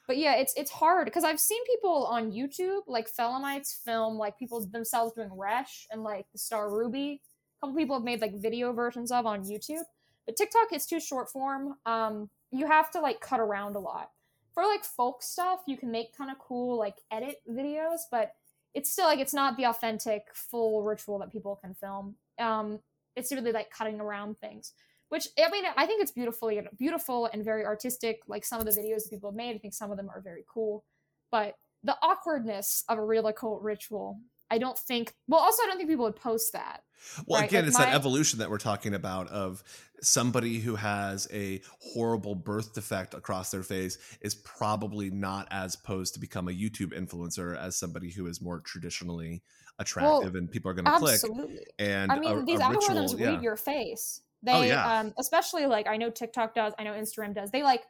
[0.07, 4.39] But yeah, it's it's hard because I've seen people on YouTube like Thelemites film like
[4.39, 7.21] people themselves doing Resh and like the Star Ruby.
[7.59, 9.83] A couple people have made like video versions of on YouTube.
[10.27, 11.75] But TikTok is too short form.
[11.87, 14.11] Um, you have to like cut around a lot.
[14.55, 18.33] For like folk stuff, you can make kind of cool like edit videos, but
[18.75, 22.17] it's still like it's not the authentic full ritual that people can film.
[22.39, 22.81] Um,
[23.17, 24.73] it's really like cutting around things,
[25.09, 28.21] which I mean, I think it's beautifully beautiful and very artistic.
[28.27, 30.21] Like some of the videos that people have made, I think some of them are
[30.21, 30.85] very cool,
[31.31, 34.19] but the awkwardness of a real occult ritual
[34.51, 35.13] I don't think.
[35.29, 36.83] Well, also, I don't think people would post that.
[37.27, 37.49] Well, right?
[37.49, 39.63] again, like it's my, that evolution that we're talking about of
[40.01, 46.15] somebody who has a horrible birth defect across their face is probably not as posed
[46.15, 49.43] to become a YouTube influencer as somebody who is more traditionally
[49.79, 51.15] attractive well, and people are going to click.
[51.15, 51.67] Absolutely.
[51.79, 53.31] And I mean, a, these a algorithms ritual, yeah.
[53.31, 54.23] read your face.
[54.47, 55.01] They, oh, yeah.
[55.01, 57.51] um, especially like I know TikTok does, I know Instagram does.
[57.51, 57.83] They like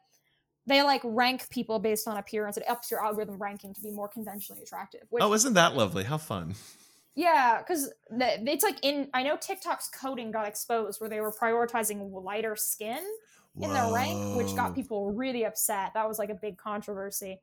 [0.67, 2.57] they like rank people based on appearance.
[2.57, 5.03] It ups your algorithm ranking to be more conventionally attractive.
[5.11, 6.03] Which, oh, isn't that lovely?
[6.03, 6.55] How fun!
[7.15, 12.11] Yeah, because it's like in I know TikTok's coding got exposed where they were prioritizing
[12.11, 13.05] lighter skin
[13.61, 15.93] in their rank, which got people really upset.
[15.93, 17.41] That was like a big controversy.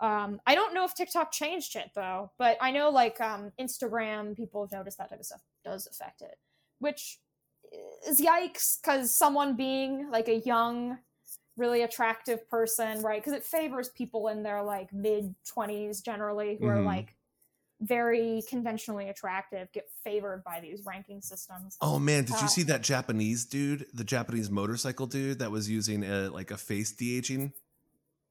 [0.00, 4.36] Um, I don't know if TikTok changed it though, but I know like um, Instagram,
[4.36, 6.36] people have noticed that type of stuff does affect it,
[6.78, 7.18] which
[8.06, 10.98] is yikes because someone being like a young
[11.56, 13.22] really attractive person, right?
[13.22, 16.78] Because it favors people in their like mid 20s generally who mm-hmm.
[16.78, 17.16] are like
[17.80, 21.76] very conventionally attractive get favored by these ranking systems.
[21.80, 25.68] Oh man, did uh, you see that Japanese dude, the Japanese motorcycle dude that was
[25.68, 27.52] using a like a face de-aging?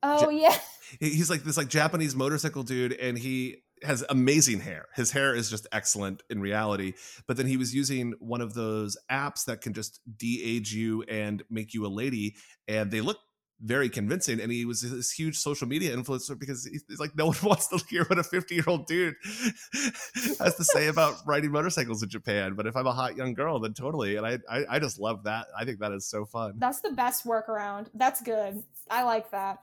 [0.01, 0.57] Oh ja- yeah.
[0.99, 4.87] He's like this like Japanese motorcycle dude and he has amazing hair.
[4.95, 6.93] His hair is just excellent in reality.
[7.27, 11.43] But then he was using one of those apps that can just de-age you and
[11.49, 12.35] make you a lady,
[12.67, 13.17] and they look
[13.61, 14.39] very convincing.
[14.41, 17.77] And he was this huge social media influencer because he's like, no one wants to
[17.89, 19.15] hear what a 50 year old dude
[19.73, 22.55] has to say about riding motorcycles in Japan.
[22.55, 24.17] But if I'm a hot young girl, then totally.
[24.17, 25.47] And I, I, I just love that.
[25.57, 26.55] I think that is so fun.
[26.57, 27.87] That's the best workaround.
[27.93, 28.63] That's good.
[28.89, 29.59] I like that.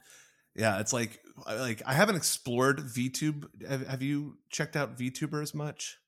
[0.55, 3.47] Yeah, it's like like I haven't explored VTube.
[3.69, 5.99] Have, have you checked out VTubers much?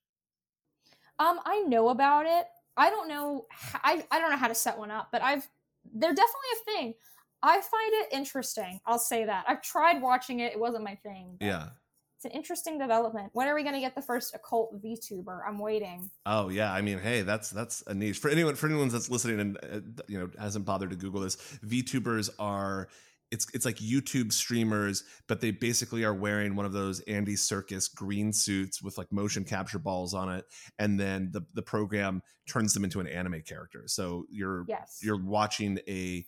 [1.18, 2.46] Um, I know about it.
[2.76, 3.46] I don't know.
[3.74, 5.48] I I don't know how to set one up, but I've
[5.92, 6.94] they're definitely a thing.
[7.42, 8.80] I find it interesting.
[8.86, 9.44] I'll say that.
[9.46, 10.52] I've tried watching it.
[10.52, 11.36] It wasn't my thing.
[11.40, 11.68] Yeah.
[12.16, 13.30] It's an interesting development.
[13.34, 15.40] When are we going to get the first occult VTuber?
[15.46, 16.10] I'm waiting.
[16.24, 19.40] Oh yeah, I mean, hey, that's that's a niche for anyone for anyone that's listening
[19.40, 21.36] and uh, you know hasn't bothered to Google this.
[21.66, 22.88] VTubers are
[23.34, 27.92] it's it's like YouTube streamers, but they basically are wearing one of those Andy Serkis
[27.92, 30.44] green suits with like motion capture balls on it,
[30.78, 33.82] and then the the program turns them into an anime character.
[33.86, 35.00] So you're yes.
[35.02, 36.24] you're watching a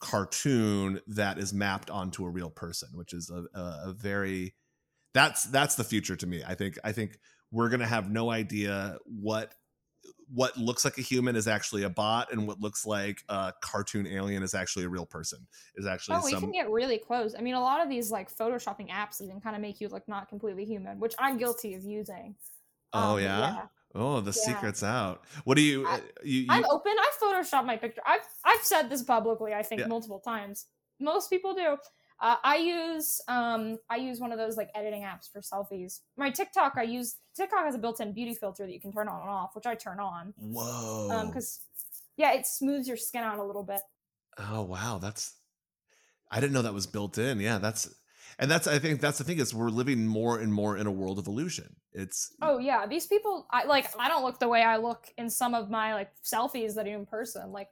[0.00, 4.54] cartoon that is mapped onto a real person, which is a, a, a very
[5.14, 6.42] that's that's the future to me.
[6.46, 7.20] I think I think
[7.52, 9.54] we're gonna have no idea what
[10.32, 14.06] what looks like a human is actually a bot and what looks like a cartoon
[14.06, 16.40] alien is actually a real person is actually oh we some...
[16.40, 19.56] can get really close i mean a lot of these like photoshopping apps even kind
[19.56, 22.34] of make you look not completely human which i'm guilty of using
[22.92, 23.38] oh um, yeah?
[23.38, 23.62] yeah?
[23.94, 24.32] oh the yeah.
[24.32, 26.46] secret's out what do you, I, uh, you, you...
[26.50, 29.86] i'm open I photoshopped my picture i've i've said this publicly i think yeah.
[29.86, 30.66] multiple times
[31.00, 31.76] most people do
[32.20, 36.00] uh, I use um, I use one of those like editing apps for selfies.
[36.16, 39.20] My TikTok, I use TikTok has a built-in beauty filter that you can turn on
[39.20, 40.34] and off, which I turn on.
[40.36, 41.26] Whoa!
[41.26, 43.80] Because um, yeah, it smooths your skin out a little bit.
[44.38, 45.36] Oh wow, that's
[46.30, 47.38] I didn't know that was built in.
[47.38, 47.88] Yeah, that's
[48.38, 50.92] and that's I think that's the thing is we're living more and more in a
[50.92, 51.76] world of illusion.
[51.92, 55.30] It's oh yeah, these people I like I don't look the way I look in
[55.30, 57.52] some of my like selfies that I do in person.
[57.52, 57.68] Like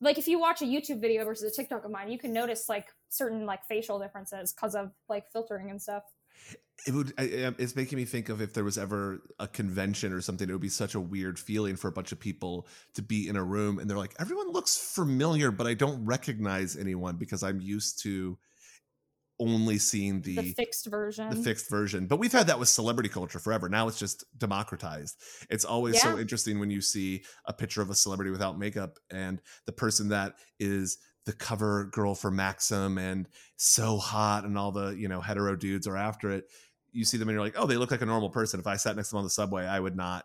[0.00, 2.68] like if you watch a YouTube video versus a TikTok of mine, you can notice
[2.68, 6.04] like certain like facial differences because of like filtering and stuff.
[6.86, 7.12] It would.
[7.18, 10.48] It's making me think of if there was ever a convention or something.
[10.48, 13.36] It would be such a weird feeling for a bunch of people to be in
[13.36, 17.60] a room and they're like, everyone looks familiar, but I don't recognize anyone because I'm
[17.60, 18.38] used to
[19.40, 23.08] only seeing the, the, fixed version the fixed version but we've had that with celebrity
[23.08, 25.16] culture forever now it's just democratized
[25.48, 26.02] it's always yeah.
[26.02, 30.10] so interesting when you see a picture of a celebrity without makeup and the person
[30.10, 35.20] that is the cover girl for maxim and so hot and all the you know
[35.20, 36.44] hetero dudes are after it
[36.92, 38.60] you see them and you're like oh they look like a normal person.
[38.60, 40.24] If i sat next to them on the subway i would not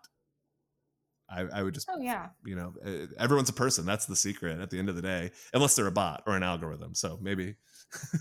[1.30, 2.28] I, I would just oh yeah.
[2.46, 5.02] you know eh, eh, everyone's a person that's the secret at the end of the
[5.02, 7.56] day unless they're a bot or an algorithm so maybe.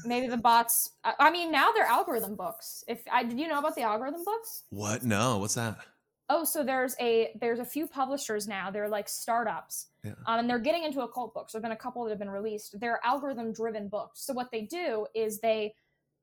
[0.05, 2.85] Maybe the bots i mean now they're algorithm books.
[2.89, 4.65] If i did you know about the algorithm books?
[4.71, 5.03] What?
[5.03, 5.79] No what's that?
[6.29, 10.13] Oh so there's a there's a few publishers now they're like startups yeah.
[10.27, 12.79] um, and they're getting into occult books there've been a couple that have been released
[12.79, 15.75] they're algorithm driven books so what they do is they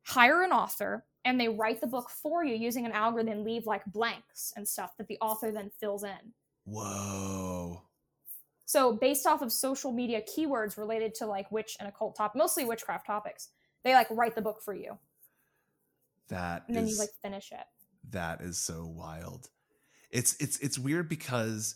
[0.03, 3.83] hire an author and they write the book for you using an algorithm leave like
[3.85, 6.33] blanks and stuff that the author then fills in
[6.65, 7.81] whoa
[8.65, 12.63] So based off of social media keywords related to like witch and occult top, mostly
[12.63, 13.49] witchcraft topics,
[13.83, 14.97] they like write the book for you,
[16.29, 17.65] That and then is- you like finish it.
[18.11, 19.49] that is so wild.
[20.09, 21.75] It's it's it's weird because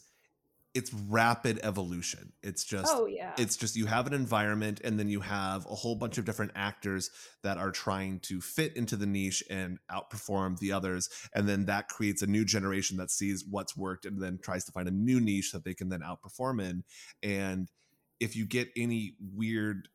[0.76, 2.34] it's rapid evolution.
[2.44, 3.32] It's just Oh yeah.
[3.38, 6.52] it's just you have an environment and then you have a whole bunch of different
[6.54, 7.10] actors
[7.44, 11.88] that are trying to fit into the niche and outperform the others and then that
[11.88, 15.22] creates a new generation that sees what's worked and then tries to find a new
[15.22, 16.84] niche that they can then outperform in
[17.24, 17.72] and
[18.20, 19.88] if you get any weird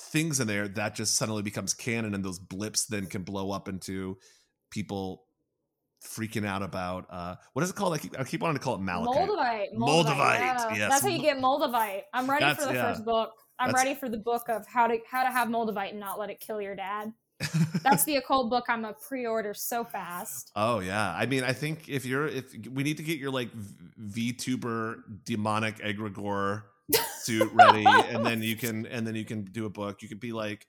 [0.00, 3.68] things in there that just suddenly becomes canon and those blips then can blow up
[3.68, 4.18] into
[4.70, 5.24] people
[6.04, 8.76] freaking out about uh what is it called i keep, I keep wanting to call
[8.76, 9.74] it malachite Moldavite.
[9.74, 10.74] Moldavite, yeah.
[10.74, 10.90] yes.
[10.90, 12.02] That's how you get Moldavite.
[12.14, 12.92] I'm ready That's- for the yeah.
[12.92, 13.32] first book.
[13.58, 16.18] I'm That's- ready for the book of how to how to have Moldavite and not
[16.18, 17.12] let it kill your dad.
[17.82, 20.52] That's the occult book I'm a pre-order so fast.
[20.54, 23.50] Oh yeah, I mean, I think if you're if we need to get your like
[23.54, 26.62] V tuber demonic egregore
[27.20, 30.02] suit ready, and then you can and then you can do a book.
[30.02, 30.66] You could be like,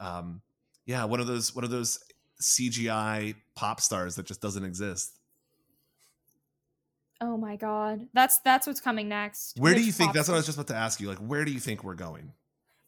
[0.00, 0.42] um,
[0.84, 1.98] yeah, one of those one of those
[2.42, 5.18] CGI pop stars that just doesn't exist.
[7.20, 8.06] Oh my god.
[8.12, 9.58] That's that's what's coming next.
[9.58, 10.12] Where do you think?
[10.12, 11.08] That's what I was just about to ask you.
[11.08, 12.32] Like, where do you think we're going?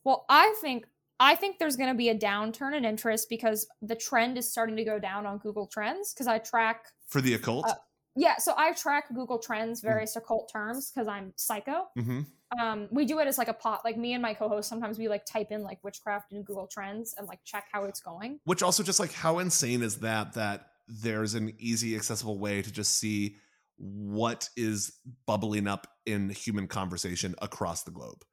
[0.04, 0.86] Well, I think
[1.18, 4.76] I think there's going to be a downturn in interest because the trend is starting
[4.76, 7.66] to go down on Google Trends because I track For the occult?
[7.68, 7.74] Uh,
[8.18, 11.86] yeah, so I track Google Trends various occult terms because I'm psycho.
[11.94, 12.20] hmm
[12.60, 13.82] Um, we do it as like a pot.
[13.84, 17.14] Like me and my co-host sometimes we like type in like witchcraft in Google Trends
[17.18, 18.40] and like check how it's going.
[18.44, 22.72] Which also just like how insane is that that there's an easy accessible way to
[22.72, 23.36] just see
[23.76, 24.92] what is
[25.26, 28.24] bubbling up in human conversation across the globe.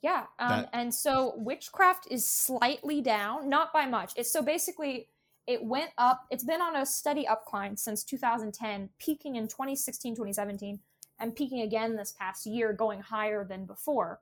[0.00, 0.26] Yeah.
[0.38, 4.12] Um, That- and so witchcraft is slightly down, not by much.
[4.16, 5.08] It's so basically
[5.48, 6.26] it went up.
[6.30, 10.78] It's been on a steady upcline since 2010, peaking in 2016, 2017,
[11.18, 14.20] and peaking again this past year, going higher than before.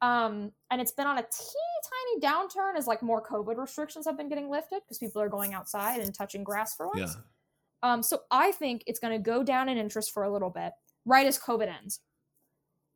[0.00, 4.16] Um, and it's been on a teeny tiny downturn as like more COVID restrictions have
[4.16, 7.14] been getting lifted because people are going outside and touching grass for once.
[7.14, 7.92] Yeah.
[7.92, 10.72] Um, so I think it's going to go down in interest for a little bit,
[11.04, 12.00] right as COVID ends,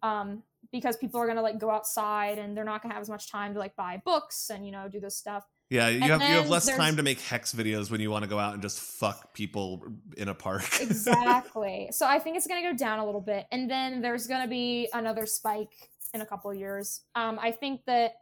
[0.02, 0.42] um,
[0.72, 3.10] because people are going to like go outside and they're not going to have as
[3.10, 5.44] much time to like buy books and you know do this stuff.
[5.70, 8.24] Yeah, you And have you have less time to make hex videos when you want
[8.24, 9.84] to go out and just fuck people
[10.16, 10.64] in a park.
[10.80, 11.88] Exactly.
[11.92, 14.42] so I think it's going to go down a little bit, and then there's going
[14.42, 17.02] to be another spike in a couple of years.
[17.14, 18.14] Um, I think that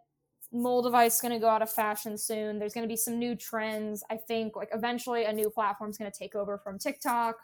[0.53, 2.59] Moldavite's going to go out of fashion soon.
[2.59, 4.03] There's going to be some new trends.
[4.11, 7.37] I think like eventually a new platform's going to take over from TikTok.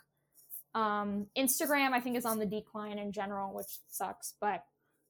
[0.75, 4.35] Um, Instagram, I think, is on the decline in general, which sucks.
[4.41, 4.65] But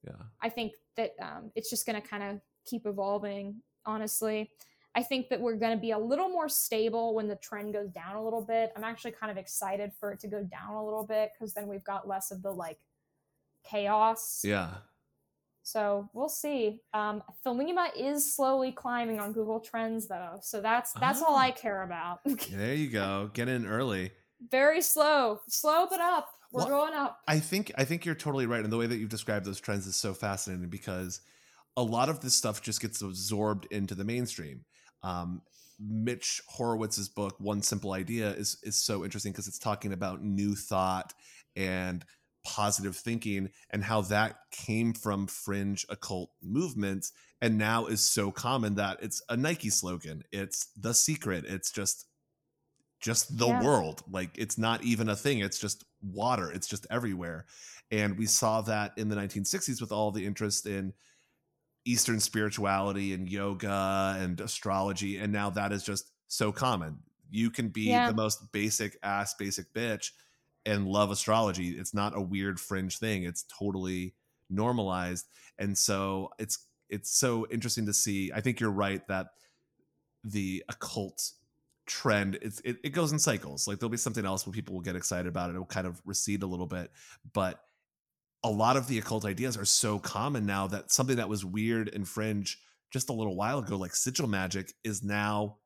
[0.05, 0.13] yeah.
[0.41, 4.51] I think that um, it's just going to kind of keep evolving, honestly.
[4.95, 7.89] I think that we're going to be a little more stable when the trend goes
[7.89, 8.71] down a little bit.
[8.75, 11.67] I'm actually kind of excited for it to go down a little bit because then
[11.67, 12.77] we've got less of the like
[13.63, 14.41] chaos.
[14.43, 14.69] Yeah.
[15.63, 16.81] So we'll see.
[16.93, 21.37] Um, Thelema is slowly climbing on Google Trends though, so that's that's all Oh.
[21.37, 22.19] I care about.
[22.51, 23.29] There you go.
[23.33, 24.11] Get in early.
[24.51, 26.27] Very slow, slow but up.
[26.51, 27.19] We're Well, going up.
[27.27, 29.87] I think I think you're totally right, and the way that you've described those trends
[29.87, 31.21] is so fascinating because
[31.77, 34.65] a lot of this stuff just gets absorbed into the mainstream.
[35.03, 35.41] Um,
[35.79, 40.55] Mitch Horowitz's book, One Simple Idea, is is so interesting because it's talking about new
[40.55, 41.13] thought
[41.55, 42.05] and
[42.45, 48.75] positive thinking and how that came from fringe occult movements and now is so common
[48.75, 50.23] that it's a Nike slogan.
[50.31, 51.45] It's the secret.
[51.45, 52.05] It's just
[53.01, 53.61] just the Yeah.
[53.61, 54.03] world.
[54.09, 55.39] Like it's not even a thing.
[55.39, 56.51] It's just water.
[56.51, 57.45] It's just everywhere.
[57.91, 60.93] And we saw that in the 1960s with all the interest in
[61.85, 65.17] Eastern spirituality and yoga and astrology.
[65.17, 66.99] And now that is just so common.
[67.29, 68.07] You can be Yeah.
[68.07, 70.11] the most basic ass, basic bitch
[70.65, 71.71] and love astrology.
[71.71, 73.23] It's not a weird fringe thing.
[73.23, 74.13] It's totally
[74.49, 75.27] normalized.
[75.57, 78.31] And so it's it's so interesting to see.
[78.31, 79.27] I think you're right that
[80.23, 81.31] the occult
[81.85, 84.81] trend it's, it, it goes in cycles like there'll be something else where people will
[84.81, 86.89] get excited about it it'll kind of recede a little bit
[87.33, 87.59] but
[88.43, 91.89] a lot of the occult ideas are so common now that something that was weird
[91.93, 92.59] and fringe
[92.91, 95.57] just a little while ago like sigil magic is now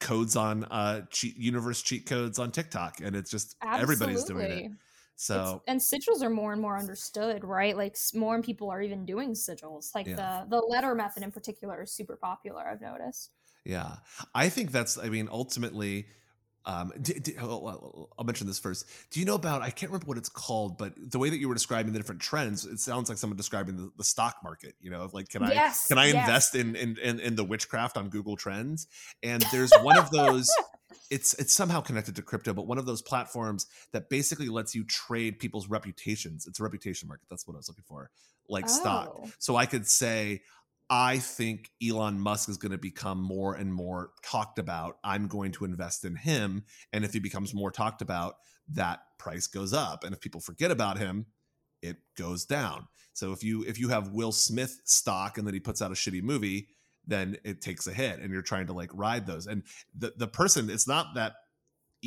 [0.00, 4.70] codes on uh cheat universe cheat codes on tiktok and it's just everybody's doing it
[5.16, 7.76] so It's- and sigils are more and more understood, right?
[7.76, 9.94] Like more people are even doing sigils.
[9.94, 10.16] Like Yeah.
[10.50, 12.66] the the letter method in particular is super popular.
[12.68, 13.30] I've noticed.
[13.64, 13.98] Yeah,
[14.34, 14.98] I think that's.
[14.98, 16.06] I mean, ultimately,
[16.66, 18.86] um, d- d- oh, I'll mention this first.
[19.10, 19.62] Do you know about?
[19.62, 22.22] I can't remember what it's called, but the way that you were describing the different
[22.22, 24.74] trends, it sounds like someone describing the, the stock market.
[24.80, 25.88] You know, like, can I yes.
[25.88, 26.14] can I yes.
[26.14, 28.86] invest in, in in in the witchcraft on Google Trends?
[29.22, 30.48] And there's one of those
[31.10, 34.84] it's it's somehow connected to crypto, but one of those platforms that basically lets you
[34.84, 36.46] trade people's reputations.
[36.46, 37.26] It's a reputation market.
[37.28, 38.10] That's what I was looking for,
[38.48, 39.14] like stock.
[39.16, 39.30] Oh.
[39.38, 40.42] So I could say,
[40.90, 44.98] I think Elon Musk is going to become more and more talked about.
[45.02, 48.34] I'm going to invest in him, and if he becomes more talked about,
[48.68, 50.04] that price goes up.
[50.04, 51.26] And if people forget about him,
[51.82, 52.86] it goes down.
[53.12, 55.94] So if you if you have Will Smith stock and then he puts out a
[55.94, 56.68] shitty movie,
[57.06, 59.46] then it takes a hit and you're trying to like ride those.
[59.46, 59.62] And
[59.96, 61.34] the the person it's not that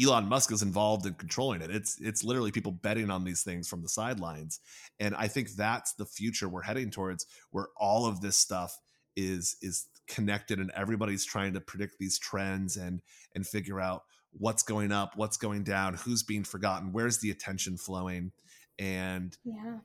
[0.02, 1.72] Elon Musk is involved in controlling it.
[1.72, 4.60] It's it's literally people betting on these things from the sidelines.
[5.00, 8.80] And I think that's the future we're heading towards where all of this stuff
[9.16, 13.02] is is connected and everybody's trying to predict these trends and
[13.36, 17.78] and figure out what's going up, what's going down, who's being forgotten, where's the attention
[17.78, 18.32] flowing.
[18.80, 19.80] And Yeah.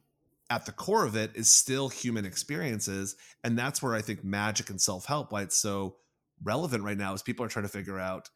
[0.50, 4.68] at the core of it is still human experiences and that's where i think magic
[4.68, 5.96] and self-help why it's so
[6.42, 8.28] relevant right now is people are trying to figure out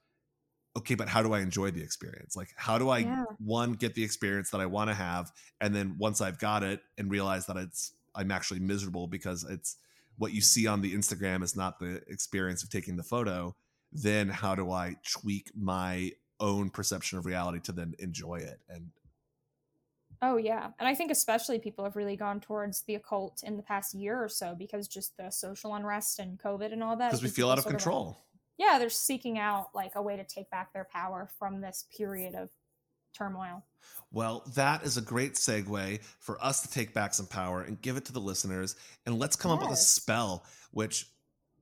[0.76, 3.24] okay but how do i enjoy the experience like how do i Yeah.
[3.38, 6.80] one get the experience that i want to have and then once i've got it
[6.98, 9.76] and realize that it's i'm actually miserable because it's
[10.18, 13.54] what you see on the instagram is not the experience of taking the photo
[13.92, 18.90] then how do i tweak my own perception of reality to then enjoy it and
[20.22, 23.62] Oh yeah, and I think especially people have really gone towards the occult in the
[23.62, 27.10] past year or so because just the social unrest and COVID and all that.
[27.10, 28.25] Because we feel out of control
[28.58, 32.34] yeah, they're seeking out like a way to take back their power from this period
[32.34, 32.48] of
[33.16, 33.64] turmoil.
[34.10, 37.96] Well, that is a great segue for us to take back some power and give
[37.96, 38.76] it to the listeners.
[39.04, 41.06] And let's come up with a spell, which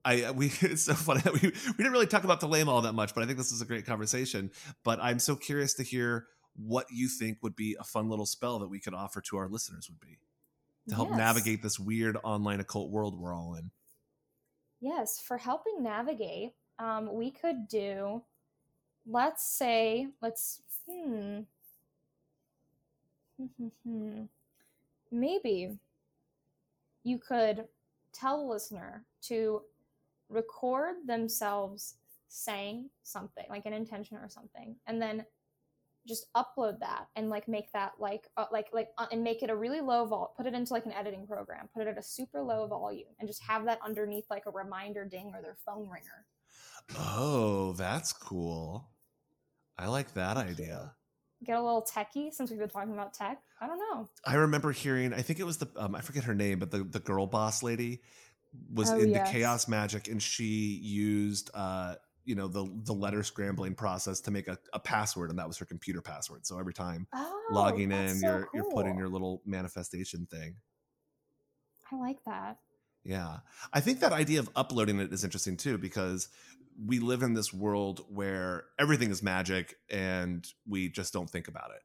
[0.04, 1.22] I uh, we it's so funny.
[1.32, 3.60] We, we didn't really talk about Thelema all that much, but I think this is
[3.60, 4.50] a great conversation.
[4.84, 6.26] But I'm so curious to hear
[6.56, 9.48] what you think would be a fun little spell that we could offer to our
[9.48, 10.18] listeners would be
[10.88, 11.18] to help Yes.
[11.18, 13.70] navigate this weird online occult world we're all in.
[14.80, 18.22] Yes, for helping navigate, um, we could do,
[19.06, 21.40] let's say, let's, hmm,
[25.10, 25.78] maybe
[27.04, 27.66] you could
[28.12, 29.62] tell the listener to
[30.28, 31.96] record themselves
[32.28, 35.24] saying something, like an intention or something, and then
[36.06, 39.50] just upload that and like make that like uh, like like uh, and make it
[39.50, 42.02] a really low vol put it into like an editing program put it at a
[42.02, 45.88] super low volume and just have that underneath like a reminder ding or their phone
[45.88, 46.26] ringer
[46.98, 48.88] Oh, that's cool.
[49.78, 50.94] I like that idea.
[51.44, 54.72] get a little techie since we've been talking about tech i don't know I remember
[54.72, 57.26] hearing, I think it was the, um, I forget her name, but the, the girl
[57.26, 58.00] boss lady
[58.72, 59.30] was Oh, into yes.
[59.30, 64.48] chaos magic and she used, uh, you know, the, the letter scrambling process to make
[64.48, 66.46] a, a password and that was her computer password.
[66.46, 70.56] So every time oh, logging in, so you're, you're putting your little manifestation thing.
[71.92, 72.58] i like that
[73.04, 73.38] Yeah.
[73.72, 76.28] I think that idea of uploading it is interesting too, because
[76.82, 81.70] we live in this world where everything is magic and we just don't think about
[81.74, 81.82] it.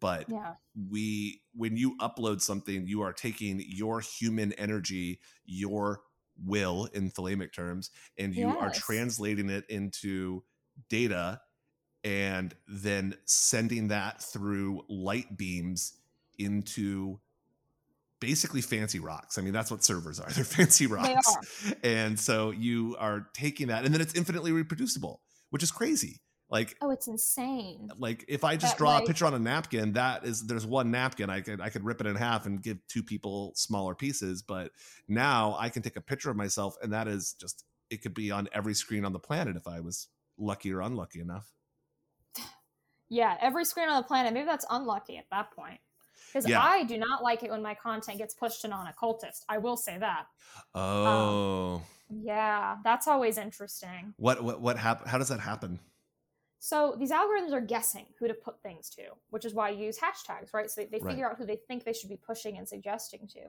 [0.00, 0.54] But yeah
[0.90, 6.00] we when you upload something you are taking your human energy your
[6.44, 10.42] will in Thelemic terms and you are translating it into
[10.88, 11.40] data
[12.02, 15.94] and then sending that through light beams
[16.38, 17.20] into
[18.26, 19.36] basically fancy rocks.
[19.36, 20.30] I mean, that's what servers are.
[20.34, 21.36] They're fancy rocks.
[21.82, 25.20] And so you are taking that and then it's infinitely reproducible,
[25.50, 26.20] which is crazy.
[26.50, 29.38] Like oh it's insane like if I just That, draw like- a picture on a
[29.38, 31.28] napkin, that is there's one napkin.
[31.28, 34.42] I could I could rip it in half and give two people smaller pieces.
[34.42, 34.70] But
[35.08, 38.30] now I can take a picture of myself, and that is just it could be
[38.30, 40.08] on every screen on the planet if I was
[40.38, 41.50] lucky or unlucky enough.
[43.08, 45.80] yeah every screen on the planet maybe that's unlucky at that point
[46.34, 46.60] because Yeah.
[46.62, 49.96] i do not like it when my content gets pushed to non-occultist i will say
[49.98, 50.26] that
[50.74, 55.78] Oh, yeah that's always interesting what what what hap- How does that happen?
[56.58, 59.98] So these algorithms are guessing who to put things to, which is why you use
[59.98, 60.70] hashtags, right?
[60.70, 61.10] So they, they Right.
[61.10, 63.40] figure out who they think they should be pushing and suggesting to.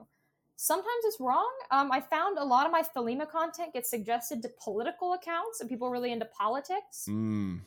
[0.56, 1.50] Sometimes it's wrong.
[1.70, 5.70] Um, I found a lot of my Thelema content gets suggested to political accounts and
[5.70, 7.60] people really into politics, Mm.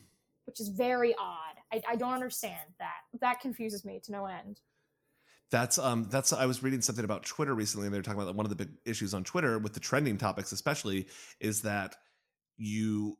[0.44, 1.56] which is very odd.
[1.72, 3.00] I, I don't understand that.
[3.20, 4.60] That confuses me to no end.
[5.50, 8.34] That's um that's I was reading something about Twitter recently and they were talking about
[8.34, 11.08] one of the big issues on Twitter with the trending topics especially
[11.40, 11.96] is that
[12.56, 13.16] you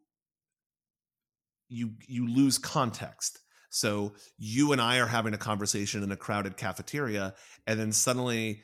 [1.68, 3.40] you you lose context.
[3.70, 7.34] So you and I are having a conversation in a crowded cafeteria
[7.66, 8.62] and then suddenly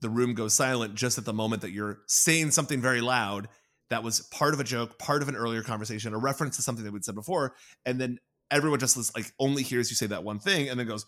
[0.00, 3.48] the room goes silent just at the moment that you're saying something very loud
[3.90, 6.84] that was part of a joke, part of an earlier conversation, a reference to something
[6.84, 7.54] that we'd said before
[7.86, 8.18] and then
[8.50, 11.06] everyone just like only hears you say that one thing and then goes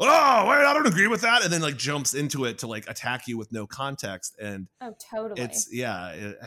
[0.00, 2.88] oh wait i don't agree with that and then like jumps into it to like
[2.88, 5.40] attack you with no context and Oh, totally.
[5.40, 6.46] it's yeah it, uh,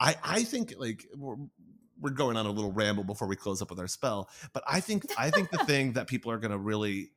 [0.00, 1.46] i i think like we're-
[2.00, 4.30] we're going on a little ramble before we close up with our spell.
[4.52, 7.10] But I think I think the thing that people are going to really,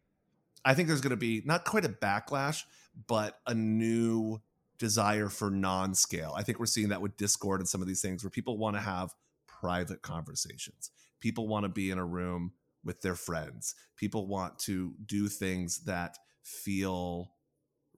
[0.66, 2.64] I think there's going to be not quite a backlash,
[3.06, 4.40] but a new
[4.80, 6.34] desire for non-scale.
[6.36, 8.76] I think we're seeing that with Discord and some of these things where people want
[8.76, 9.14] to have
[9.48, 10.90] private conversations.
[11.20, 13.76] People want to be in a room with their friends.
[13.98, 17.32] People want to do things that feel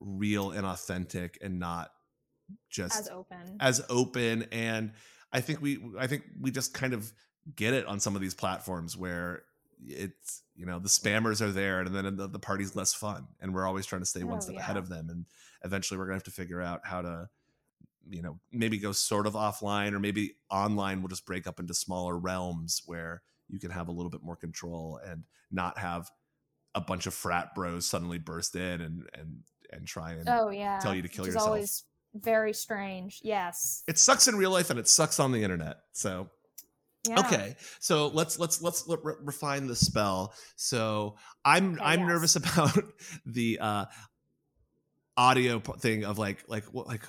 [0.00, 1.90] real and authentic and not
[2.70, 3.56] just as open.
[3.60, 4.92] as open and
[5.32, 7.10] I think we I think we just kind of
[7.56, 9.42] get it on some of these platforms where
[9.86, 13.54] it's you know the spammers are there and then the, the party's less fun and
[13.54, 14.60] we're always trying to stay one Oh, step yeah.
[14.60, 15.24] ahead of them and
[15.64, 17.28] eventually we're gonna have to figure out how to
[18.08, 21.72] you know maybe go sort of offline or maybe online we'll just break up into
[21.72, 23.22] smaller realms where
[23.54, 26.10] you can have a little bit more control and not have
[26.74, 29.36] a bunch of frat bros suddenly burst in and and
[29.70, 30.78] and try and oh yeah.
[30.80, 31.48] tell you to kill which is yourself.
[31.48, 31.84] always
[32.14, 33.20] very strange.
[33.22, 33.82] Yes.
[33.88, 36.28] it sucks in real life and it sucks on the internet so
[37.08, 37.20] Yeah.
[37.20, 40.32] Okay, so let's let's let's re- refine the spell.
[40.56, 42.08] So I'm Okay, I'm yes.
[42.08, 42.78] nervous about
[43.26, 43.84] the uh
[45.16, 47.02] audio thing of like like what like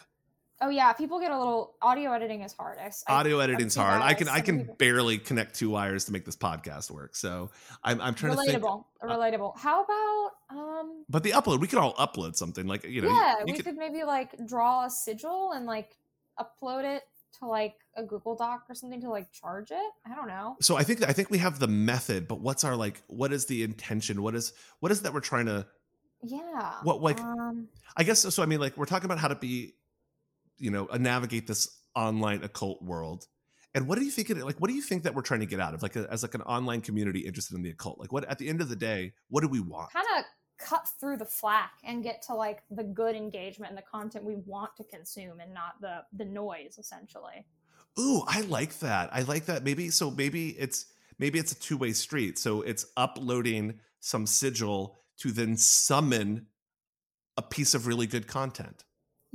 [0.66, 0.94] Oh yeah.
[0.94, 2.78] People get a little audio editing is hard.
[2.80, 4.02] I, audio editing's hard.
[4.02, 7.16] I can I can people- barely connect two wires to make this podcast work.
[7.16, 7.52] So
[7.84, 8.62] I'm I'm trying to think.
[8.64, 8.86] relatable.
[9.04, 9.58] relatable.
[9.60, 11.04] How about um?
[11.10, 13.10] But the upload, we could all upload something like you know.
[13.10, 15.96] yeah, you we could- could maybe like draw a sigil and like
[16.40, 17.04] upload it
[17.40, 19.92] to like a Google Doc or something to like charge it.
[20.10, 20.56] I don't know.
[20.62, 23.04] so I think I think we have the method, but what's our like?
[23.08, 24.24] What is the intention?
[24.24, 25.68] What is what is that we're trying to?
[26.24, 26.72] Yeah.
[26.82, 28.42] What, like- um, I guess so.
[28.42, 29.76] I mean, like we're talking about how to be,
[30.58, 33.28] you know, uh, navigate this online occult world.
[33.74, 34.30] And what do you think?
[34.30, 36.08] It, like, what do you think that we're trying to get out of, like, a,
[36.10, 38.00] as like an online community interested in the occult?
[38.00, 39.92] Like, what at the end of the day, what do we want?
[39.92, 40.26] kind of
[40.58, 44.36] cut through the flack and get to like the good engagement and the content we
[44.46, 47.46] want to consume and not the the noise essentially.
[48.00, 49.10] Ooh, I like that.
[49.14, 49.64] I like that.
[49.64, 50.12] Maybe so.
[50.12, 50.86] Maybe it's
[51.20, 52.38] maybe it's a two way street.
[52.38, 56.48] So it's uploading some sigil to then summon
[57.38, 58.85] a piece of really good content.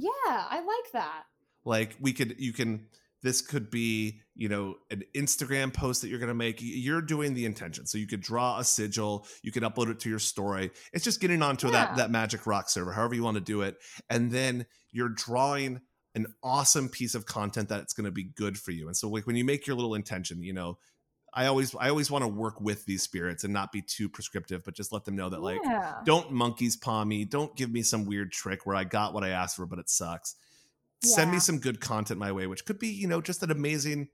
[0.01, 1.23] Yeah, I like that.
[1.65, 2.87] like we could you can
[3.23, 7.35] this could be you know an instagram post that you're going to make you're doing
[7.35, 10.71] the intention so you could draw a sigil you could upload it to your story
[10.95, 11.97] it's just getting onto that Yeah.
[11.97, 13.77] that magic rock server however you want to do it
[14.09, 15.83] and then you're drawing
[16.15, 19.27] an awesome piece of content that's going to be good for you and so like
[19.27, 20.79] when you make your little intention you know
[21.35, 24.65] i always i always want to work with these spirits and not be too prescriptive
[24.65, 25.97] but just let them know that like yeah.
[26.05, 27.25] don't monkeys paw me.
[27.25, 29.89] Don't give me some weird trick where I got what I asked for, but it
[29.89, 30.37] sucks.
[31.03, 34.09] Send me some good content my way, which could be, you know, just an amazing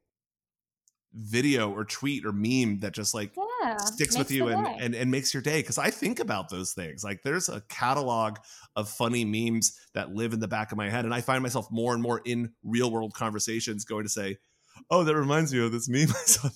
[1.13, 3.77] video or tweet or meme that just like yeah.
[3.79, 5.63] sticks with you and, and and makes your day.
[5.63, 7.03] Cause I think about those things.
[7.03, 8.37] Like there's a catalog
[8.77, 11.05] of funny memes that live in the back of my head.
[11.05, 14.39] And I find myself more and more in real world conversations going to say,
[14.91, 16.09] Oh, that reminds me of this meme.
[16.11, 16.49] I saw.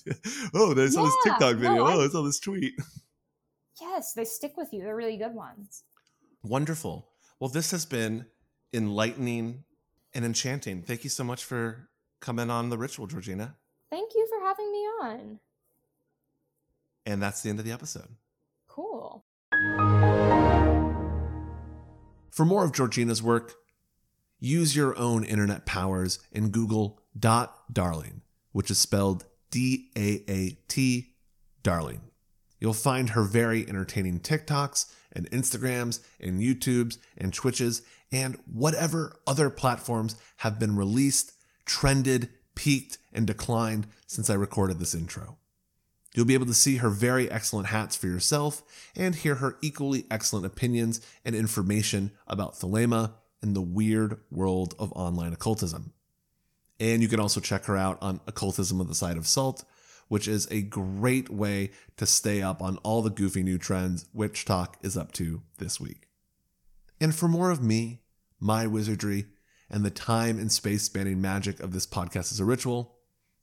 [0.53, 1.75] Oh, I saw this TikTok video.
[1.75, 2.73] no, oh, I saw this tweet.
[3.79, 4.81] yes, they stick with you.
[4.81, 5.83] They're really good ones.
[6.43, 7.09] Wonderful.
[7.39, 8.25] Well, this has been
[8.73, 9.63] enlightening
[10.13, 10.83] and enchanting.
[10.83, 13.55] Thank you so much for coming on the ritual, Georgina.
[13.89, 15.39] Thank you for having me on.
[17.05, 18.07] And that's the end of the episode.
[18.67, 19.25] Cool.
[22.31, 23.55] For more of Georgina's work,
[24.39, 30.57] use your own internet powers and Google Daat darling, which is spelled D A A
[30.67, 31.13] T
[31.63, 32.01] darling.
[32.59, 37.81] You'll find her very entertaining TikToks and Instagrams and YouTubes and Twitches
[38.11, 41.33] and whatever other platforms have been released,
[41.65, 45.37] trended, peaked, and declined since I recorded this intro.
[46.13, 48.63] You'll be able to see her very excellent hats for yourself
[48.95, 54.91] and hear her equally excellent opinions and information about Thelema and the weird world of
[54.91, 55.93] online occultism.
[56.81, 59.63] And you can also check her out on Occultism of the Side of Salt,
[60.07, 64.73] which is a great way to stay up on all the goofy new trends WitchTok
[64.81, 66.09] is up to this week.
[66.99, 68.01] And for more of me,
[68.39, 69.27] my wizardry,
[69.69, 72.95] and the time and space spanning magic of this podcast as a ritual,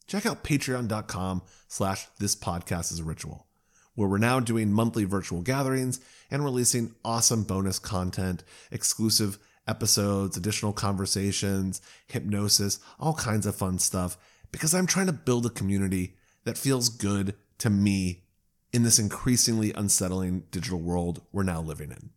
[0.09, 3.47] check out patreon.com slash this podcast is a ritual,
[3.95, 8.43] where we're now doing monthly virtual gatherings and releasing awesome bonus content,
[8.73, 9.39] exclusive
[9.69, 14.17] episodes, additional conversations, hypnosis, all kinds of fun stuff,
[14.51, 18.25] because I'm trying to build a community that feels good to me
[18.73, 22.11] in this increasingly unsettling digital world we're now living in.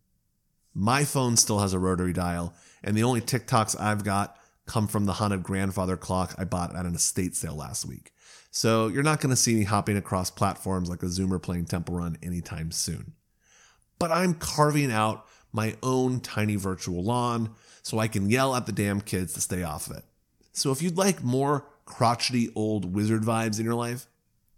[0.74, 5.04] My phone still has a rotary dial, and the only TikToks I've got come from
[5.04, 8.12] the haunted grandfather clock I bought at an estate sale last week.
[8.50, 11.96] So you're not going to see me hopping across platforms like a Zoomer playing Temple
[11.96, 13.14] Run anytime soon.
[13.98, 17.50] But I'm carving out my own tiny virtual lawn
[17.82, 20.04] so I can yell at the damn kids to stay off of it.
[20.52, 24.06] So if you'd like more crotchety old wizard vibes in your life?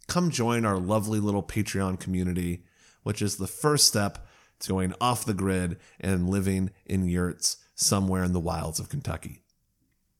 [0.06, 2.64] Come join our lovely little Patreon community,
[3.02, 4.26] which is the first step
[4.60, 9.42] to going off the grid and living in yurts somewhere in the wilds of Kentucky.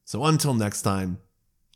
[0.05, 1.19] So until next time,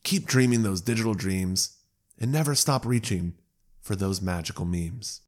[0.03, 1.77] keep dreaming those digital dreams
[2.19, 3.35] and never stop reaching
[3.81, 5.21] for those magical memes.